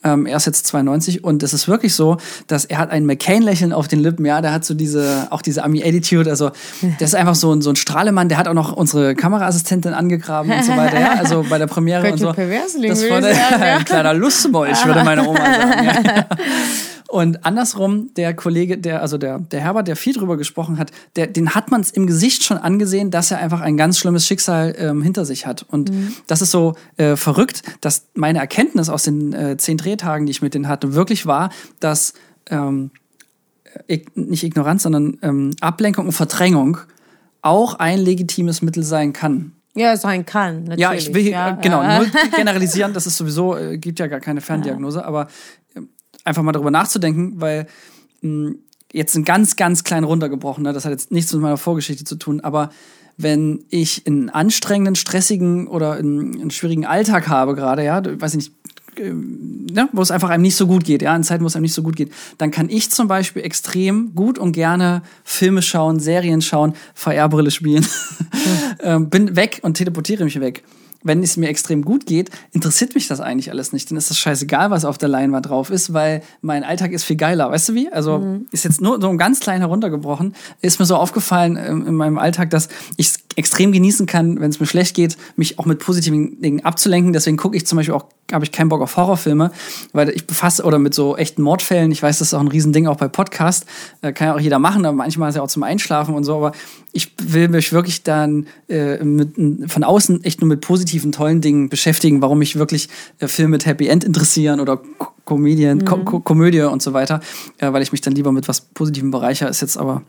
Ähm, 0.04 0.26
er 0.26 0.38
ist 0.38 0.46
jetzt 0.46 0.66
92 0.68 1.24
und 1.24 1.44
es 1.44 1.54
ist 1.54 1.68
wirklich 1.68 1.94
so, 1.94 2.18
dass 2.48 2.66
er 2.66 2.80
hat 2.80 2.90
ein 2.90 3.06
McCain-Lächeln 3.06 3.72
auf 3.72 3.88
den 3.88 4.00
Lippen, 4.00 4.26
ja, 4.26 4.42
der 4.42 4.52
hat 4.52 4.66
so 4.66 4.74
diese, 4.74 5.28
auch 5.30 5.42
diese 5.42 5.64
Ami-Attitude, 5.64 6.30
also 6.30 6.52
der 6.82 7.06
ist 7.06 7.16
einfach 7.16 7.36
so 7.36 7.54
ein, 7.54 7.62
so 7.62 7.70
ein 7.70 7.76
Strahlemann, 7.76 8.28
der 8.28 8.38
hat 8.38 8.48
auch 8.48 8.54
noch 8.54 8.74
unsere 8.74 9.14
Kameraassistentin 9.16 9.94
angegraben 9.94 10.52
und 10.52 10.64
so 10.64 10.76
weiter, 10.76 11.00
ja, 11.00 11.14
also 11.14 11.46
bei 11.48 11.58
der 11.58 11.68
Premiere 11.68 12.12
und 12.12 12.18
so. 12.18 12.34
das 12.90 13.10
war 13.10 13.22
ein 13.62 13.86
kleiner 13.86 14.14
Lustbolch, 14.14 14.86
würde 14.86 15.04
meine 15.04 15.28
Oma 15.28 15.38
sagen. 15.40 15.86
Ja. 15.86 16.26
Und 17.12 17.46
andersrum, 17.46 18.14
der 18.16 18.34
Kollege, 18.34 18.78
der, 18.78 19.02
also 19.02 19.18
der, 19.18 19.40
der 19.40 19.60
Herbert, 19.60 19.90
der 19.90 19.98
viel 19.98 20.14
drüber 20.14 20.38
gesprochen 20.38 20.78
hat, 20.78 20.92
der, 21.18 21.28
den 21.28 21.54
hat 21.54 21.70
man 21.70 21.82
es 21.82 21.92
im 21.92 22.08
Gesicht 22.08 22.42
schon 22.42 22.58
angesehen, 22.58 23.12
dass 23.12 23.32
er 23.32 23.40
einfach 23.40 23.60
ein 23.60 23.76
ganz 23.76 24.00
schlimmes 24.00 24.26
Schicksal 24.26 24.74
ähm, 24.78 25.02
hinter 25.02 25.26
sich 25.26 25.46
hat. 25.46 25.64
Und 25.64 25.92
mhm. 25.92 26.14
das 26.28 26.42
ist 26.42 26.52
so 26.52 26.76
äh, 26.96 27.18
verrückt, 27.18 27.64
dass 27.82 28.08
meine 28.14 28.40
Erkenntnis 28.40 28.88
aus 28.88 29.04
den 29.04 29.34
äh, 29.34 29.58
zehn 29.58 29.76
Drehtagen, 29.76 30.26
die 30.26 30.32
ich 30.32 30.42
mit 30.42 30.54
denen 30.54 30.70
hatte, 30.70 30.94
wirklich 30.94 31.26
war, 31.26 31.50
dass 31.82 32.14
ähm, 32.50 32.92
nicht 34.16 34.46
Ignoranz, 34.46 34.84
sondern 34.84 35.18
ähm, 35.22 35.52
Ablenkung 35.60 36.06
und 36.06 36.14
Verdrängung 36.14 36.78
auch 37.42 37.74
ein 37.74 38.00
legitimes 38.00 38.62
Mittel 38.62 38.84
sein 38.84 39.12
kann. 39.12 39.52
Ja, 39.74 39.96
sein 39.96 40.26
kann. 40.26 40.64
Natürlich. 40.64 40.80
Ja, 40.80 40.94
ich 40.94 41.14
will 41.14 41.28
ja, 41.28 41.52
genau 41.52 41.82
ja. 41.82 42.00
nur 42.00 42.08
generalisieren, 42.36 42.94
das 42.94 43.08
ist 43.08 43.16
sowieso 43.16 43.56
äh, 43.56 43.78
gibt 43.78 44.00
ja 44.00 44.08
gar 44.08 44.20
keine 44.20 44.42
Ferndiagnose, 44.42 45.00
ja. 45.00 45.06
aber 45.06 45.24
äh, 45.24 45.28
einfach 46.24 46.44
mal 46.44 46.52
darüber 46.52 46.72
nachzudenken, 46.72 47.40
weil 47.40 47.68
mh, 48.22 48.50
hm, 48.50 48.60
jetzt 48.94 49.16
ein 49.16 49.24
ganz 49.24 49.56
ganz 49.56 49.84
klein 49.84 50.04
runtergebrochen, 50.04 50.64
ne, 50.64 50.74
das 50.74 50.86
hat 50.86 50.92
jetzt 50.92 51.12
nichts 51.12 51.32
mit 51.34 51.42
meiner 51.42 51.58
Vorgeschichte 51.58 52.04
zu 52.04 52.16
tun, 52.16 52.42
aber 52.42 52.72
wenn 53.18 53.64
ich 53.70 54.08
einen 54.08 54.30
anstrengenden, 54.30 54.96
stressigen 54.96 55.68
oder 55.68 55.94
einen, 55.94 56.40
einen 56.40 56.52
schwierigen 56.52 56.86
Alltag 56.86 57.28
habe 57.28 57.56
gerade, 57.56 57.84
ja, 57.84 58.02
weiß 58.04 58.34
ich 58.34 58.38
nicht, 58.38 58.54
äh, 58.98 59.14
ne, 59.14 59.88
wo 59.94 60.02
es 60.02 60.12
einfach 60.12 60.30
einem 60.30 60.42
nicht 60.42 60.56
so 60.56 60.68
gut 60.68 60.84
geht, 60.84 61.02
ja, 61.02 61.16
in 61.16 61.24
Zeiten, 61.24 61.44
wo 61.44 61.48
es 61.48 61.56
einem 61.56 61.64
nicht 61.64 61.74
so 61.74 61.84
gut 61.84 61.96
geht, 61.96 62.12
dann 62.38 62.52
kann 62.52 62.70
ich 62.70 62.90
zum 62.92 63.08
Beispiel 63.08 63.44
extrem 63.44 64.14
gut 64.16 64.38
und 64.38 64.52
gerne 64.52 65.04
Filme 65.24 65.62
schauen, 65.62 66.00
Serien 66.00 66.42
schauen, 66.42 66.74
VR-Brille 66.96 67.52
spielen, 67.52 67.86
mhm. 68.84 69.10
bin 69.10 69.36
weg 69.36 69.60
und 69.62 69.76
teleportiere 69.76 70.24
mich 70.24 70.40
weg 70.40 70.64
wenn 71.04 71.24
es 71.24 71.38
mir 71.38 71.50
extrem 71.50 71.84
gut 71.84 72.06
geht, 72.06 72.30
interessiert 72.52 72.96
mich 72.96 73.08
das 73.08 73.20
eigentlich 73.20 73.52
alles 73.52 73.74
nicht. 73.74 73.90
Dann 73.90 73.98
ist 73.98 74.10
das 74.10 74.18
scheißegal, 74.18 74.72
was 74.72 74.86
auf 74.86 74.98
der 74.98 75.10
Leinwand 75.10 75.50
drauf 75.50 75.70
ist, 75.70 75.94
weil 75.94 76.22
mein 76.42 76.64
Alltag 76.64 76.92
ist 76.92 77.04
viel 77.04 77.16
geiler. 77.16 77.52
Weißt 77.52 77.70
du 77.70 77.74
wie? 77.74 77.92
Also 77.92 78.20
mhm. 78.20 78.48
ist 78.52 78.64
jetzt 78.64 78.82
nur 78.82 79.02
so 79.02 79.10
ein 79.10 79.18
ganz 79.18 79.40
klein 79.40 79.62
heruntergebrochen. 79.62 80.36
Ist 80.62 80.80
mir 80.80 80.86
so 80.86 80.96
aufgefallen 80.96 81.58
ähm, 81.58 81.88
in 81.88 81.96
meinem 81.96 82.18
Alltag, 82.18 82.50
dass 82.50 82.70
ich 82.98 83.14
extrem 83.36 83.72
genießen 83.72 84.06
kann, 84.06 84.40
wenn 84.40 84.50
es 84.50 84.60
mir 84.60 84.66
schlecht 84.66 84.96
geht, 84.96 85.18
mich 85.36 85.60
auch 85.60 85.66
mit 85.66 85.80
positiven 85.80 86.42
Dingen 86.42 86.66
abzulenken. 86.66 87.14
Deswegen 87.14 87.38
gucke 87.38 87.56
ich 87.56 87.66
zum 87.66 87.78
Beispiel 87.78 87.94
auch, 87.94 88.06
habe 88.32 88.46
ich 88.46 88.52
keinen 88.52 88.70
Bock 88.70 88.82
auf 88.82 88.98
Horrorfilme, 88.98 89.52
weil 89.94 90.10
ich 90.10 90.28
befasse 90.28 90.64
oder 90.64 90.80
mit 90.80 90.94
so 90.94 91.18
echten 91.18 91.42
Mordfällen. 91.42 91.92
Ich 91.92 92.02
weiß, 92.02 92.20
das 92.20 92.30
ist 92.30 92.34
auch 92.34 92.40
ein 92.40 92.48
Riesending 92.48 92.88
auch 92.88 92.98
bei 92.98 93.08
Podcast. 93.08 93.66
Äh, 94.02 94.14
kann 94.14 94.28
ja 94.28 94.36
auch 94.36 94.40
jeder 94.40 94.60
machen, 94.60 94.86
aber 94.86 94.96
manchmal 94.96 95.30
ist 95.30 95.36
ja 95.36 95.42
auch 95.42 95.48
zum 95.48 95.64
Einschlafen 95.64 96.16
und 96.16 96.24
so. 96.24 96.36
Aber 96.36 96.52
ich 96.94 97.14
will 97.22 97.48
mich 97.48 97.74
wirklich 97.74 98.04
dann 98.04 98.48
äh, 98.70 99.04
mit, 99.04 99.36
von 99.72 99.84
außen 99.84 100.24
echt 100.24 100.42
nur 100.42 100.48
mit 100.48 100.62
positiven, 100.62 101.12
tollen 101.12 101.42
Dingen 101.42 101.70
beschäftigen, 101.70 102.22
warum 102.22 102.40
mich 102.40 102.58
wirklich 102.58 102.90
äh, 103.20 103.28
Filme 103.28 103.52
mit 103.52 103.66
Happy 103.66 103.88
End 103.88 104.04
interessieren 104.04 104.60
oder 104.60 104.82
Comedian, 105.26 105.80
mhm. 105.80 105.86
Ko 105.86 105.98
Ko 105.98 106.20
Komödie 106.20 106.62
und 106.62 106.82
so 106.82 106.94
weiter, 106.94 107.22
äh, 107.58 107.72
weil 107.72 107.82
ich 107.82 107.92
mich 107.92 108.02
dann 108.02 108.14
lieber 108.14 108.32
mit 108.32 108.48
was 108.48 108.62
Positivem 108.62 109.12
bereichere, 109.12 109.50
ist 109.50 109.62
jetzt 109.62 109.78
aber 109.78 110.04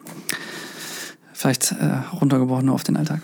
vielleicht 1.43 1.73
äh, 1.73 2.17
runtergebrochen 2.19 2.69
auf 2.69 2.85
den 2.85 2.97
Alltag. 2.97 3.21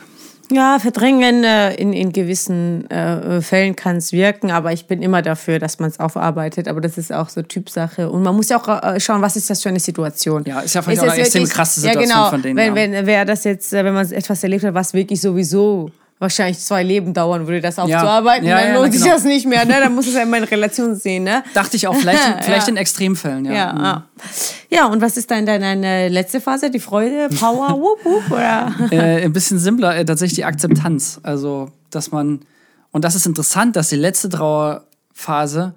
Ja, 0.51 0.79
verdrängen 0.79 1.45
äh, 1.45 1.75
in, 1.75 1.93
in 1.93 2.11
gewissen 2.11 2.91
äh, 2.91 3.43
Fällen 3.43 3.77
kann 3.77 3.97
es 3.97 4.13
wirken, 4.13 4.51
aber 4.51 4.73
ich 4.73 4.87
bin 4.87 5.03
immer 5.03 5.21
dafür, 5.21 5.59
dass 5.59 5.79
man 5.79 5.91
es 5.91 6.01
aufarbeitet. 6.01 6.69
Aber 6.69 6.81
das 6.81 6.97
ist 6.97 7.13
auch 7.13 7.29
so 7.29 7.43
Typsache. 7.43 8.11
Und 8.11 8.23
man 8.23 8.35
muss 8.35 8.49
ja 8.49 8.59
auch 8.59 8.69
äh, 8.69 8.99
schauen, 8.99 9.21
was 9.21 9.37
ist 9.37 9.51
das 9.51 9.63
für 9.63 9.69
eine 9.69 9.81
Situation. 9.81 10.45
Ja, 10.47 10.61
ist 10.61 10.75
ja 10.75 10.81
vielleicht 10.81 11.03
ist 11.03 11.09
auch 11.09 11.13
eine 11.13 11.21
extrem 11.21 11.49
krasse 11.49 11.81
Situation 11.81 12.09
ja, 12.09 12.17
genau, 12.17 12.31
von 12.31 12.43
denen. 12.43 12.57
Wenn, 12.57 12.69
ja. 12.69 12.75
wenn 12.75 13.07
wer 13.07 13.25
das 13.27 13.45
jetzt, 13.45 13.75
äh, 13.75 13.85
wenn 13.85 13.93
man 13.93 14.11
etwas 14.11 14.43
erlebt 14.43 14.65
hat, 14.65 14.73
was 14.73 14.95
wirklich 14.95 15.21
sowieso 15.21 15.91
wahrscheinlich 16.19 16.59
zwei 16.59 16.83
Leben 16.83 17.15
dauern 17.15 17.47
würde, 17.47 17.61
das 17.61 17.79
aufzuarbeiten. 17.79 18.47
Ja. 18.47 18.59
Ja, 18.59 18.67
dann 18.67 18.75
lohnt 18.77 18.93
sich 18.93 19.03
genau. 19.03 19.15
das 19.15 19.25
nicht 19.25 19.47
mehr. 19.47 19.65
Ne? 19.65 19.75
Dann 19.81 19.95
muss 19.95 20.07
es 20.07 20.15
ja 20.15 20.23
immer 20.23 20.39
in 20.39 20.45
Relation 20.45 20.95
sehen. 20.95 21.25
Ne? 21.25 21.45
Dachte 21.55 21.77
ich 21.77 21.87
auch, 21.87 21.95
vielleicht, 21.95 22.21
vielleicht 22.45 22.69
in 22.69 22.77
Extremfällen. 22.77 23.45
Ja. 23.45 23.53
Ja, 23.53 23.73
mhm. 23.73 24.03
ja, 24.71 24.87
und 24.87 25.01
was 25.01 25.17
ist 25.17 25.31
dann 25.31 25.47
deine 25.47 26.09
letzte 26.09 26.41
Phase? 26.41 26.71
Die 26.71 26.81
Freude, 26.81 27.29
Power, 27.39 27.69
whoop, 27.81 28.05
whoop, 28.05 28.31
oder? 28.31 28.75
Äh, 28.91 29.25
ein 29.25 29.33
bisschen 29.33 29.59
simpler, 29.59 29.97
äh, 29.97 30.05
tatsächlich 30.05 30.37
die 30.37 30.45
Akzeptanz. 30.45 31.21
Also, 31.23 31.71
dass 31.91 32.11
man, 32.11 32.41
und 32.91 33.05
das 33.05 33.15
ist 33.15 33.27
interessant, 33.27 33.77
dass 33.77 33.89
die 33.89 33.97
letzte 33.97 34.29
Trauerphase 34.29 35.75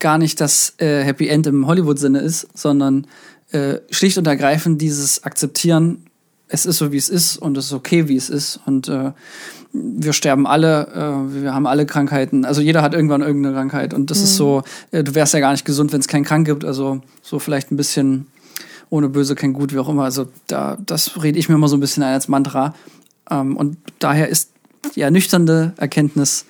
gar 0.00 0.18
nicht 0.18 0.40
das 0.40 0.74
äh, 0.78 1.02
Happy 1.02 1.28
End 1.28 1.46
im 1.46 1.66
Hollywood-Sinne 1.66 2.18
ist, 2.18 2.48
sondern 2.54 3.06
äh, 3.52 3.76
schlicht 3.90 4.18
und 4.18 4.26
ergreifend 4.26 4.82
dieses 4.82 5.22
Akzeptieren, 5.22 6.06
es 6.48 6.66
ist 6.66 6.78
so, 6.78 6.92
wie 6.92 6.96
es 6.96 7.08
ist 7.08 7.38
und 7.38 7.56
es 7.56 7.66
ist 7.66 7.72
okay, 7.72 8.08
wie 8.08 8.16
es 8.16 8.30
ist. 8.30 8.60
Und 8.66 8.88
äh, 8.88 9.12
wir 9.72 10.12
sterben 10.12 10.46
alle, 10.46 10.86
äh, 10.88 11.42
wir 11.42 11.54
haben 11.54 11.66
alle 11.66 11.86
Krankheiten. 11.86 12.44
Also 12.44 12.60
jeder 12.60 12.82
hat 12.82 12.94
irgendwann 12.94 13.22
irgendeine 13.22 13.54
Krankheit. 13.54 13.94
Und 13.94 14.10
das 14.10 14.18
mhm. 14.18 14.24
ist 14.24 14.36
so, 14.36 14.62
äh, 14.90 15.02
du 15.02 15.14
wärst 15.14 15.34
ja 15.34 15.40
gar 15.40 15.52
nicht 15.52 15.64
gesund, 15.64 15.92
wenn 15.92 16.00
es 16.00 16.08
keinen 16.08 16.24
Krank 16.24 16.46
gibt. 16.46 16.64
Also 16.64 17.00
so 17.22 17.38
vielleicht 17.38 17.72
ein 17.72 17.76
bisschen 17.76 18.26
ohne 18.90 19.08
Böse 19.08 19.34
kein 19.34 19.52
Gut, 19.52 19.72
wie 19.72 19.78
auch 19.78 19.88
immer. 19.88 20.04
Also 20.04 20.28
da, 20.46 20.78
das 20.84 21.22
rede 21.22 21.38
ich 21.38 21.48
mir 21.48 21.56
immer 21.56 21.68
so 21.68 21.76
ein 21.76 21.80
bisschen 21.80 22.02
ein 22.02 22.14
als 22.14 22.28
Mantra. 22.28 22.74
Ähm, 23.30 23.56
und 23.56 23.78
daher 23.98 24.28
ist 24.28 24.50
die 24.94 25.00
ernüchternde 25.00 25.72
Erkenntnis, 25.78 26.44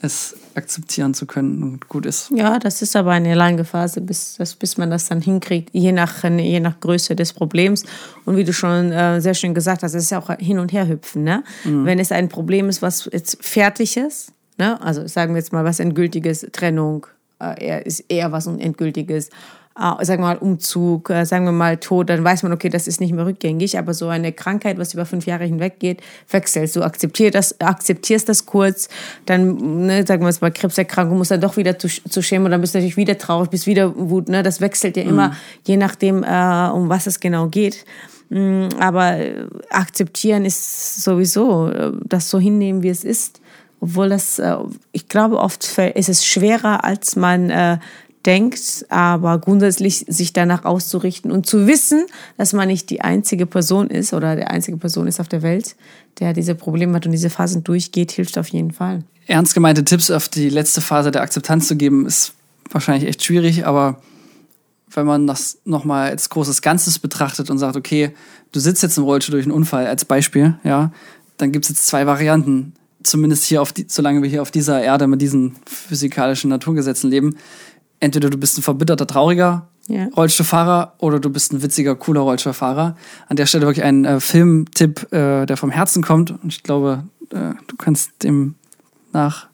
es 0.00 0.36
akzeptieren 0.54 1.14
zu 1.14 1.26
können 1.26 1.62
und 1.62 1.88
gut 1.88 2.06
ist. 2.06 2.30
Ja, 2.34 2.58
das 2.58 2.82
ist 2.82 2.96
aber 2.96 3.12
eine 3.12 3.34
lange 3.34 3.64
Phase, 3.64 4.00
bis, 4.00 4.36
das, 4.36 4.54
bis 4.54 4.76
man 4.76 4.90
das 4.90 5.06
dann 5.06 5.20
hinkriegt, 5.20 5.70
je 5.72 5.92
nach, 5.92 6.24
je 6.24 6.60
nach 6.60 6.80
Größe 6.80 7.16
des 7.16 7.32
Problems. 7.32 7.84
Und 8.24 8.36
wie 8.36 8.44
du 8.44 8.52
schon 8.52 8.92
äh, 8.92 9.20
sehr 9.20 9.34
schön 9.34 9.54
gesagt 9.54 9.82
hast, 9.82 9.94
es 9.94 10.04
ist 10.04 10.10
ja 10.10 10.18
auch 10.18 10.30
hin 10.38 10.58
und 10.58 10.72
her 10.72 10.88
hüpfen. 10.88 11.24
Ne? 11.24 11.44
Mhm. 11.64 11.84
Wenn 11.84 11.98
es 11.98 12.12
ein 12.12 12.28
Problem 12.28 12.68
ist, 12.68 12.82
was 12.82 13.08
jetzt 13.12 13.38
fertig 13.44 13.96
ist, 13.96 14.32
ne? 14.58 14.80
also 14.80 15.06
sagen 15.06 15.34
wir 15.34 15.38
jetzt 15.38 15.52
mal 15.52 15.64
was 15.64 15.80
Endgültiges, 15.80 16.46
Trennung, 16.52 17.06
äh, 17.40 17.82
ist 17.84 18.04
eher 18.08 18.32
was 18.32 18.46
Endgültiges 18.46 19.30
äh, 19.80 20.04
sagen 20.04 20.22
wir 20.22 20.28
mal 20.28 20.36
Umzug, 20.36 21.10
äh, 21.10 21.24
sagen 21.24 21.44
wir 21.44 21.52
mal 21.52 21.78
Tod, 21.78 22.10
dann 22.10 22.22
weiß 22.22 22.42
man, 22.42 22.52
okay, 22.52 22.68
das 22.68 22.86
ist 22.86 23.00
nicht 23.00 23.12
mehr 23.12 23.24
rückgängig, 23.24 23.78
aber 23.78 23.94
so 23.94 24.08
eine 24.08 24.32
Krankheit, 24.32 24.78
was 24.78 24.94
über 24.94 25.06
fünf 25.06 25.26
Jahre 25.26 25.44
hinweg 25.44 25.78
geht, 25.78 26.02
wechselst 26.30 26.76
du, 26.76 26.82
akzeptierst 26.82 27.34
das, 27.34 27.60
akzeptierst 27.60 28.28
das 28.28 28.46
kurz, 28.46 28.88
dann, 29.26 29.86
ne, 29.86 30.06
sagen 30.06 30.22
wir 30.22 30.28
jetzt 30.28 30.42
mal 30.42 30.50
Krebserkrankung, 30.50 31.16
musst 31.16 31.30
dann 31.30 31.40
doch 31.40 31.56
wieder 31.56 31.78
zu, 31.78 31.88
zu 31.88 32.20
Chemo, 32.20 32.48
dann 32.48 32.60
bist 32.60 32.74
du 32.74 32.78
natürlich 32.78 32.96
wieder 32.96 33.16
traurig, 33.16 33.50
bist 33.50 33.66
wieder 33.66 33.94
Wut, 33.96 34.28
ne, 34.28 34.42
das 34.42 34.60
wechselt 34.60 34.96
ja 34.96 35.02
immer, 35.02 35.28
mhm. 35.28 35.34
je 35.66 35.76
nachdem, 35.76 36.22
äh, 36.22 36.70
um 36.70 36.88
was 36.88 37.06
es 37.06 37.20
genau 37.20 37.46
geht. 37.46 37.84
Mm, 38.28 38.68
aber 38.78 39.16
akzeptieren 39.70 40.44
ist 40.44 41.02
sowieso, 41.02 41.68
äh, 41.68 41.92
das 42.04 42.30
so 42.30 42.38
hinnehmen, 42.38 42.82
wie 42.82 42.90
es 42.90 43.04
ist 43.04 43.40
obwohl 43.82 44.10
das, 44.10 44.38
ich 44.92 45.08
glaube, 45.08 45.38
oft 45.38 45.78
ist 45.78 46.10
es 46.10 46.26
schwerer, 46.26 46.84
als 46.84 47.16
man 47.16 47.80
denkt, 48.26 48.84
aber 48.90 49.38
grundsätzlich 49.38 50.04
sich 50.08 50.32
danach 50.32 50.64
auszurichten 50.64 51.30
und 51.30 51.46
zu 51.46 51.66
wissen, 51.66 52.04
dass 52.36 52.52
man 52.52 52.68
nicht 52.68 52.90
die 52.90 53.00
einzige 53.00 53.46
Person 53.46 53.88
ist 53.88 54.12
oder 54.12 54.36
der 54.36 54.50
einzige 54.50 54.76
Person 54.76 55.06
ist 55.06 55.20
auf 55.20 55.28
der 55.28 55.42
Welt, 55.42 55.76
der 56.18 56.32
diese 56.32 56.54
Probleme 56.54 56.94
hat 56.94 57.06
und 57.06 57.12
diese 57.12 57.30
Phasen 57.30 57.64
durchgeht, 57.64 58.12
hilft 58.12 58.36
auf 58.36 58.48
jeden 58.48 58.72
Fall. 58.72 59.02
Ernst 59.26 59.54
gemeinte 59.54 59.84
Tipps 59.84 60.10
auf 60.10 60.28
die 60.28 60.50
letzte 60.50 60.80
Phase 60.80 61.10
der 61.10 61.22
Akzeptanz 61.22 61.68
zu 61.68 61.76
geben, 61.76 62.06
ist 62.06 62.34
wahrscheinlich 62.70 63.08
echt 63.08 63.24
schwierig, 63.24 63.66
aber 63.66 64.00
wenn 64.92 65.06
man 65.06 65.26
das 65.26 65.58
nochmal 65.64 66.10
als 66.10 66.28
großes 66.28 66.62
Ganzes 66.62 66.98
betrachtet 66.98 67.48
und 67.48 67.58
sagt, 67.58 67.76
okay, 67.76 68.10
du 68.52 68.60
sitzt 68.60 68.82
jetzt 68.82 68.98
im 68.98 69.04
Rollstuhl 69.04 69.32
durch 69.32 69.46
einen 69.46 69.54
Unfall 69.54 69.86
als 69.86 70.04
Beispiel, 70.04 70.58
ja, 70.64 70.92
dann 71.36 71.52
gibt 71.52 71.64
es 71.64 71.70
jetzt 71.70 71.86
zwei 71.86 72.06
Varianten. 72.06 72.74
Zumindest 73.02 73.44
hier 73.44 73.62
auf 73.62 73.72
die, 73.72 73.86
solange 73.88 74.20
wir 74.20 74.28
hier 74.28 74.42
auf 74.42 74.50
dieser 74.50 74.82
Erde 74.82 75.06
mit 75.06 75.22
diesen 75.22 75.56
physikalischen 75.64 76.50
Naturgesetzen 76.50 77.08
leben 77.08 77.36
entweder 78.00 78.30
du 78.30 78.38
bist 78.38 78.58
ein 78.58 78.62
verbitterter, 78.62 79.06
trauriger 79.06 79.68
ja. 79.90 80.06
Rollstuhlfahrer 80.16 80.94
oder 80.98 81.18
du 81.18 81.30
bist 81.30 81.52
ein 81.52 81.62
witziger, 81.62 81.94
cooler 81.96 82.20
Rollstuhlfahrer. 82.20 82.96
An 83.28 83.36
der 83.36 83.46
Stelle 83.46 83.66
wirklich 83.66 83.84
ein 83.84 84.04
äh, 84.04 84.20
Filmtipp, 84.20 85.12
äh, 85.12 85.46
der 85.46 85.56
vom 85.56 85.70
Herzen 85.70 86.02
kommt. 86.02 86.30
Und 86.30 86.52
ich 86.52 86.62
glaube, 86.62 87.04
äh, 87.30 87.54
du 87.66 87.76
kannst 87.76 88.22
dem 88.22 88.54
Nachdruck 89.12 89.50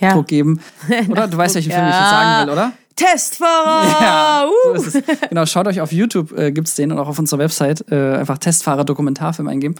ja. 0.00 0.20
geben. 0.22 0.60
Oder? 1.08 1.28
Du 1.28 1.36
weißt, 1.36 1.54
welchen 1.54 1.70
ja. 1.70 1.76
Film 1.76 1.88
ich 1.88 1.94
jetzt 1.94 2.10
sagen 2.10 2.46
will, 2.46 2.52
oder? 2.52 2.72
Testfahrer! 2.96 3.86
Ja, 4.00 4.44
uh. 4.46 4.76
so. 4.76 5.00
Genau, 5.28 5.46
schaut 5.46 5.68
euch 5.68 5.80
auf 5.80 5.92
YouTube, 5.92 6.36
äh, 6.36 6.50
gibt 6.50 6.66
es 6.66 6.74
den 6.74 6.90
und 6.90 6.98
auch 6.98 7.06
auf 7.06 7.18
unserer 7.18 7.38
Website 7.38 7.84
äh, 7.92 8.16
einfach 8.16 8.38
Testfahrer-Dokumentarfilm 8.38 9.46
eingeben. 9.46 9.76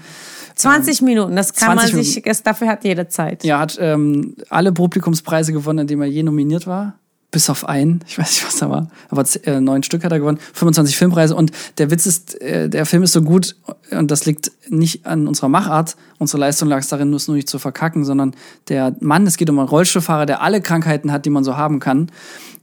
20 0.55 1.01
ähm, 1.01 1.05
Minuten, 1.05 1.37
das 1.37 1.53
kann 1.53 1.75
man 1.75 1.85
sich, 1.85 2.15
Minuten. 2.15 2.43
dafür 2.45 2.69
hat 2.69 2.85
jeder 2.85 3.09
Zeit. 3.09 3.43
Ja, 3.43 3.59
hat 3.59 3.77
ähm, 3.81 4.37
alle 4.51 4.71
Publikumspreise 4.71 5.53
gewonnen, 5.53 5.81
in 5.81 5.87
denen 5.89 6.03
er 6.03 6.09
je 6.09 6.23
nominiert 6.23 6.69
war 6.69 6.95
bis 7.31 7.51
auf 7.51 7.69
einen, 7.69 8.01
ich 8.07 8.19
weiß 8.19 8.29
nicht, 8.31 8.47
was 8.47 8.57
da 8.57 8.71
war, 8.71 8.89
aber 9.11 9.25
äh, 9.45 9.61
neun 9.61 9.83
Stück 9.83 10.03
hat 10.03 10.13
er 10.13 10.19
gewonnen, 10.19 10.39
25 10.55 10.97
Filmpreise 10.97 11.37
und 11.37 11.53
der 11.77 11.91
Witz 11.91 12.07
ist, 12.07 12.41
äh, 12.41 12.71
der 12.71 12.87
Film 12.87 13.03
ist 13.03 13.13
so 13.13 13.23
gut 13.23 13.55
und 13.91 14.11
das 14.11 14.25
liegt 14.25 14.51
nicht 14.69 15.05
an 15.05 15.29
unserer 15.29 15.49
Machart, 15.49 15.97
unsere 16.19 16.41
Leistung 16.41 16.69
lag 16.69 16.79
es 16.79 16.89
darin, 16.89 17.11
nur 17.11 17.21
nicht 17.29 17.49
zu 17.49 17.59
verkacken, 17.59 18.05
sondern 18.05 18.35
der 18.69 18.97
Mann, 19.01 19.27
es 19.27 19.37
geht 19.37 19.51
um 19.51 19.59
einen 19.59 19.69
Rollstuhlfahrer, 19.69 20.25
der 20.25 20.41
alle 20.41 20.63
Krankheiten 20.63 21.13
hat, 21.13 21.27
die 21.27 21.31
man 21.31 21.45
so 21.45 21.57
haben 21.57 21.81
kann, 21.81 22.11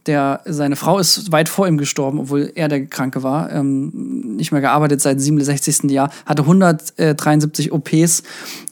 der, 0.06 0.40
seine 0.44 0.76
Frau 0.76 0.98
ist 0.98 1.32
weit 1.32 1.48
vor 1.48 1.66
ihm 1.66 1.78
gestorben, 1.78 2.20
obwohl 2.20 2.52
er 2.54 2.68
der 2.68 2.86
Kranke 2.86 3.22
war, 3.22 3.52
ähm, 3.52 4.36
nicht 4.36 4.52
mehr 4.52 4.60
gearbeitet 4.60 5.00
seit 5.00 5.20
67. 5.20 5.90
Jahr, 5.90 6.10
hatte 6.24 6.42
173 6.42 7.72
OPs 7.72 8.22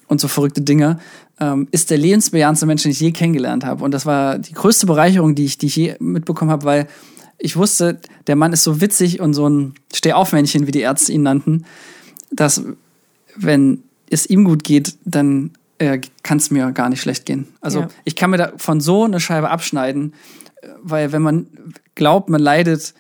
und 0.07 0.20
so 0.20 0.28
verrückte 0.28 0.62
Dinge 0.62 0.98
ähm, 1.40 1.68
ist 1.70 1.90
der 1.90 1.99
lebensbejahendste 1.99 2.66
Mensch, 2.66 2.83
den 2.83 2.92
ich 2.92 3.01
je 3.01 3.12
kennengelernt 3.12 3.64
habe. 3.64 3.85
Und 3.85 3.92
das 3.92 4.07
war 4.07 4.38
die 4.38 4.53
größte 4.53 4.87
Bereicherung, 4.87 5.35
die 5.35 5.44
ich, 5.44 5.59
die 5.59 5.66
ich 5.66 5.77
je 5.77 5.97
mitbekommen 5.99 6.51
habe, 6.51 6.64
weil 6.64 6.87
ich 7.38 7.57
wusste, 7.57 7.99
der 8.27 8.37
Mann 8.37 8.53
ist 8.53 8.62
so 8.62 8.81
witzig 8.81 9.20
und 9.20 9.35
so 9.35 9.49
ein 9.49 9.75
Stehaufmännchen, 9.92 10.66
wie 10.66 10.70
die 10.70 10.81
Ärzte 10.81 11.12
ihn 11.12 11.23
nannten, 11.23 11.64
dass 12.31 12.62
wenn 13.37 13.83
es 14.11 14.27
ihm 14.27 14.44
gut 14.44 14.64
geht, 14.64 14.94
dann 15.05 15.51
äh, 15.79 16.01
kann 16.23 16.38
es 16.38 16.51
mir 16.51 16.70
gar 16.73 16.88
nicht 16.88 17.01
schlecht 17.01 17.27
gehen. 17.27 17.49
Also 17.61 17.81
Ja. 17.81 17.88
ich 18.05 18.14
kann 18.16 18.31
mir 18.31 18.37
da 18.37 18.53
von 18.57 18.81
so 18.81 19.05
eine 19.05 19.18
Scheibe 19.18 19.51
abschneiden, 19.51 20.14
äh, 20.62 20.68
weil 20.83 21.12
wenn 21.12 21.23
man 21.23 21.47
glaubt, 21.97 22.29
man 22.29 22.40
leidet, 22.40 22.94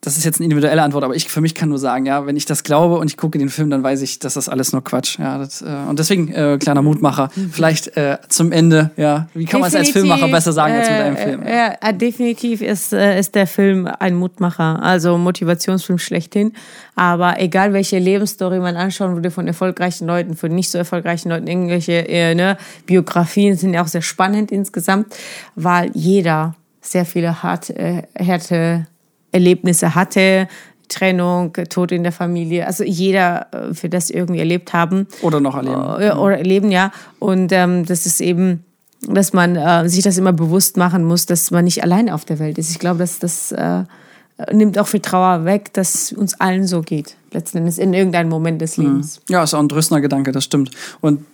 das 0.00 0.16
ist 0.16 0.24
jetzt 0.24 0.38
eine 0.38 0.44
individuelle 0.44 0.80
Antwort, 0.82 1.02
aber 1.02 1.16
ich 1.16 1.28
für 1.28 1.40
mich 1.40 1.56
kann 1.56 1.70
nur 1.70 1.78
sagen, 1.78 2.06
ja, 2.06 2.24
wenn 2.24 2.36
ich 2.36 2.44
das 2.44 2.62
glaube 2.62 2.98
und 2.98 3.08
ich 3.08 3.16
gucke 3.16 3.36
den 3.36 3.48
Film, 3.48 3.68
dann 3.68 3.82
weiß 3.82 4.00
ich, 4.02 4.20
dass 4.20 4.34
das 4.34 4.48
alles 4.48 4.72
nur 4.72 4.84
Quatsch. 4.84 5.18
Ja, 5.18 5.38
das, 5.38 5.60
äh, 5.60 5.66
und 5.88 5.98
deswegen 5.98 6.28
äh, 6.32 6.56
kleiner 6.60 6.82
Mutmacher. 6.82 7.30
Vielleicht 7.50 7.96
äh, 7.96 8.18
zum 8.28 8.52
Ende, 8.52 8.92
ja, 8.96 9.28
wie 9.34 9.44
kann 9.44 9.60
man 9.60 9.68
es 9.68 9.74
als 9.74 9.90
Filmmacher 9.90 10.28
besser 10.28 10.52
sagen 10.52 10.74
als 10.74 10.88
mit 10.88 10.98
äh, 10.98 11.02
einem 11.02 11.16
Film? 11.16 11.42
Ja, 11.42 11.74
äh, 11.80 11.92
definitiv 11.94 12.62
ist, 12.62 12.92
äh, 12.92 13.18
ist 13.18 13.34
der 13.34 13.48
Film 13.48 13.88
ein 13.98 14.14
Mutmacher, 14.14 14.80
also 14.80 15.18
Motivationsfilm 15.18 15.98
schlechthin. 15.98 16.52
Aber 16.94 17.40
egal 17.40 17.72
welche 17.72 17.98
Lebensstory 17.98 18.60
man 18.60 18.76
anschauen 18.76 19.14
würde 19.14 19.32
von 19.32 19.48
erfolgreichen 19.48 20.06
Leuten, 20.06 20.36
von 20.36 20.54
nicht 20.54 20.70
so 20.70 20.78
erfolgreichen 20.78 21.30
Leuten, 21.30 21.48
irgendwelche 21.48 22.08
äh, 22.08 22.36
ne, 22.36 22.56
Biografien 22.86 23.56
sind 23.56 23.74
ja 23.74 23.82
auch 23.82 23.88
sehr 23.88 24.02
spannend 24.02 24.52
insgesamt, 24.52 25.12
weil 25.56 25.90
jeder 25.94 26.54
sehr 26.80 27.04
viele 27.04 27.42
hart, 27.42 27.70
äh, 27.70 28.02
harte 28.18 28.86
Erlebnisse 29.32 29.94
hatte. 29.94 30.48
Trennung, 30.88 31.52
Tod 31.68 31.92
in 31.92 32.02
der 32.02 32.12
Familie, 32.12 32.66
also 32.66 32.82
jeder 32.82 33.46
äh, 33.52 33.74
für 33.74 33.90
das 33.90 34.08
irgendwie 34.08 34.38
erlebt 34.38 34.72
haben 34.72 35.06
Oder 35.20 35.38
noch 35.38 35.54
erleben. 35.54 36.00
äh, 36.00 36.12
oder 36.12 36.38
erleben, 36.38 36.70
ja. 36.70 36.92
Und 37.18 37.52
ähm, 37.52 37.84
das 37.84 38.06
ist 38.06 38.22
eben, 38.22 38.64
dass 39.02 39.34
man 39.34 39.56
äh, 39.56 39.86
sich 39.88 40.02
das 40.02 40.16
immer 40.16 40.32
bewusst 40.32 40.78
machen 40.78 41.04
muss, 41.04 41.26
dass 41.26 41.50
man 41.50 41.66
nicht 41.66 41.82
alleine 41.82 42.14
auf 42.14 42.24
der 42.24 42.38
Welt 42.38 42.56
ist. 42.56 42.70
Ich 42.70 42.78
glaube, 42.78 43.00
dass 43.00 43.18
das 43.18 43.52
äh, 43.52 43.84
nimmt 44.52 44.78
auch 44.78 44.86
viel 44.86 45.00
Trauer 45.00 45.44
weg, 45.44 45.72
dass 45.74 46.12
uns 46.12 46.40
allen 46.40 46.66
so 46.66 46.80
geht, 46.80 47.16
letzten 47.32 47.58
Endes 47.58 47.78
in 47.78 47.92
irgendeinem 47.92 48.28
Moment 48.28 48.60
des 48.62 48.76
Lebens. 48.76 49.20
Ja, 49.28 49.42
ist 49.42 49.54
auch 49.54 49.60
ein 49.60 49.68
tröstender 49.68 50.00
Gedanke, 50.00 50.32
das 50.32 50.44
stimmt. 50.44 50.70
Und 51.00 51.24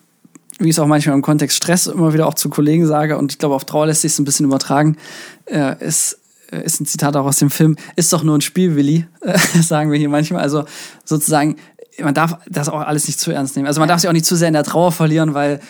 wie 0.59 0.69
ich 0.69 0.77
es 0.77 0.79
auch 0.79 0.87
manchmal 0.87 1.15
im 1.15 1.23
Kontext 1.23 1.57
Stress 1.57 1.87
immer 1.87 2.13
wieder 2.13 2.27
auch 2.27 2.35
zu 2.35 2.49
Kollegen 2.49 2.87
sage, 2.87 3.19
und 3.19 3.33
ich 3.33 3.39
glaube, 3.39 3.55
auf 3.55 3.65
Trauer 3.65 3.87
lässt 3.87 4.03
sich 4.03 4.13
es 4.13 4.19
ein 4.19 4.25
bisschen 4.25 4.47
übertragen, 4.47 4.97
äh, 5.47 5.85
ist, 5.85 6.19
ist 6.63 6.81
ein 6.81 6.87
Zitat 6.87 7.17
auch 7.17 7.27
aus 7.27 7.39
dem 7.39 7.51
Film, 7.51 7.77
ist 7.97 8.13
doch 8.13 8.23
nur 8.23 8.37
ein 8.37 8.41
Spiel, 8.41 8.77
Willi, 8.77 9.07
äh, 9.23 9.39
sagen 9.63 9.91
wir 9.91 9.99
hier 9.99 10.09
manchmal. 10.09 10.43
Also 10.43 10.65
sozusagen, 11.05 11.57
man 12.01 12.15
darf 12.15 12.39
das 12.49 12.69
auch 12.69 12.81
alles 12.81 13.07
nicht 13.07 13.21
zu 13.21 13.33
ernst 13.33 13.57
nehmen. 13.57 13.67
Also 13.69 13.81
man 13.81 13.89
darf 13.89 14.01
sich 14.01 14.09
auch 14.09 14.13
nicht 14.13 14.27
zu 14.27 14.37
sehr 14.37 14.49
in 14.49 14.55
der 14.55 14.65
Trauer 14.65 14.93
verlieren, 14.93 15.35
weil 15.35 15.61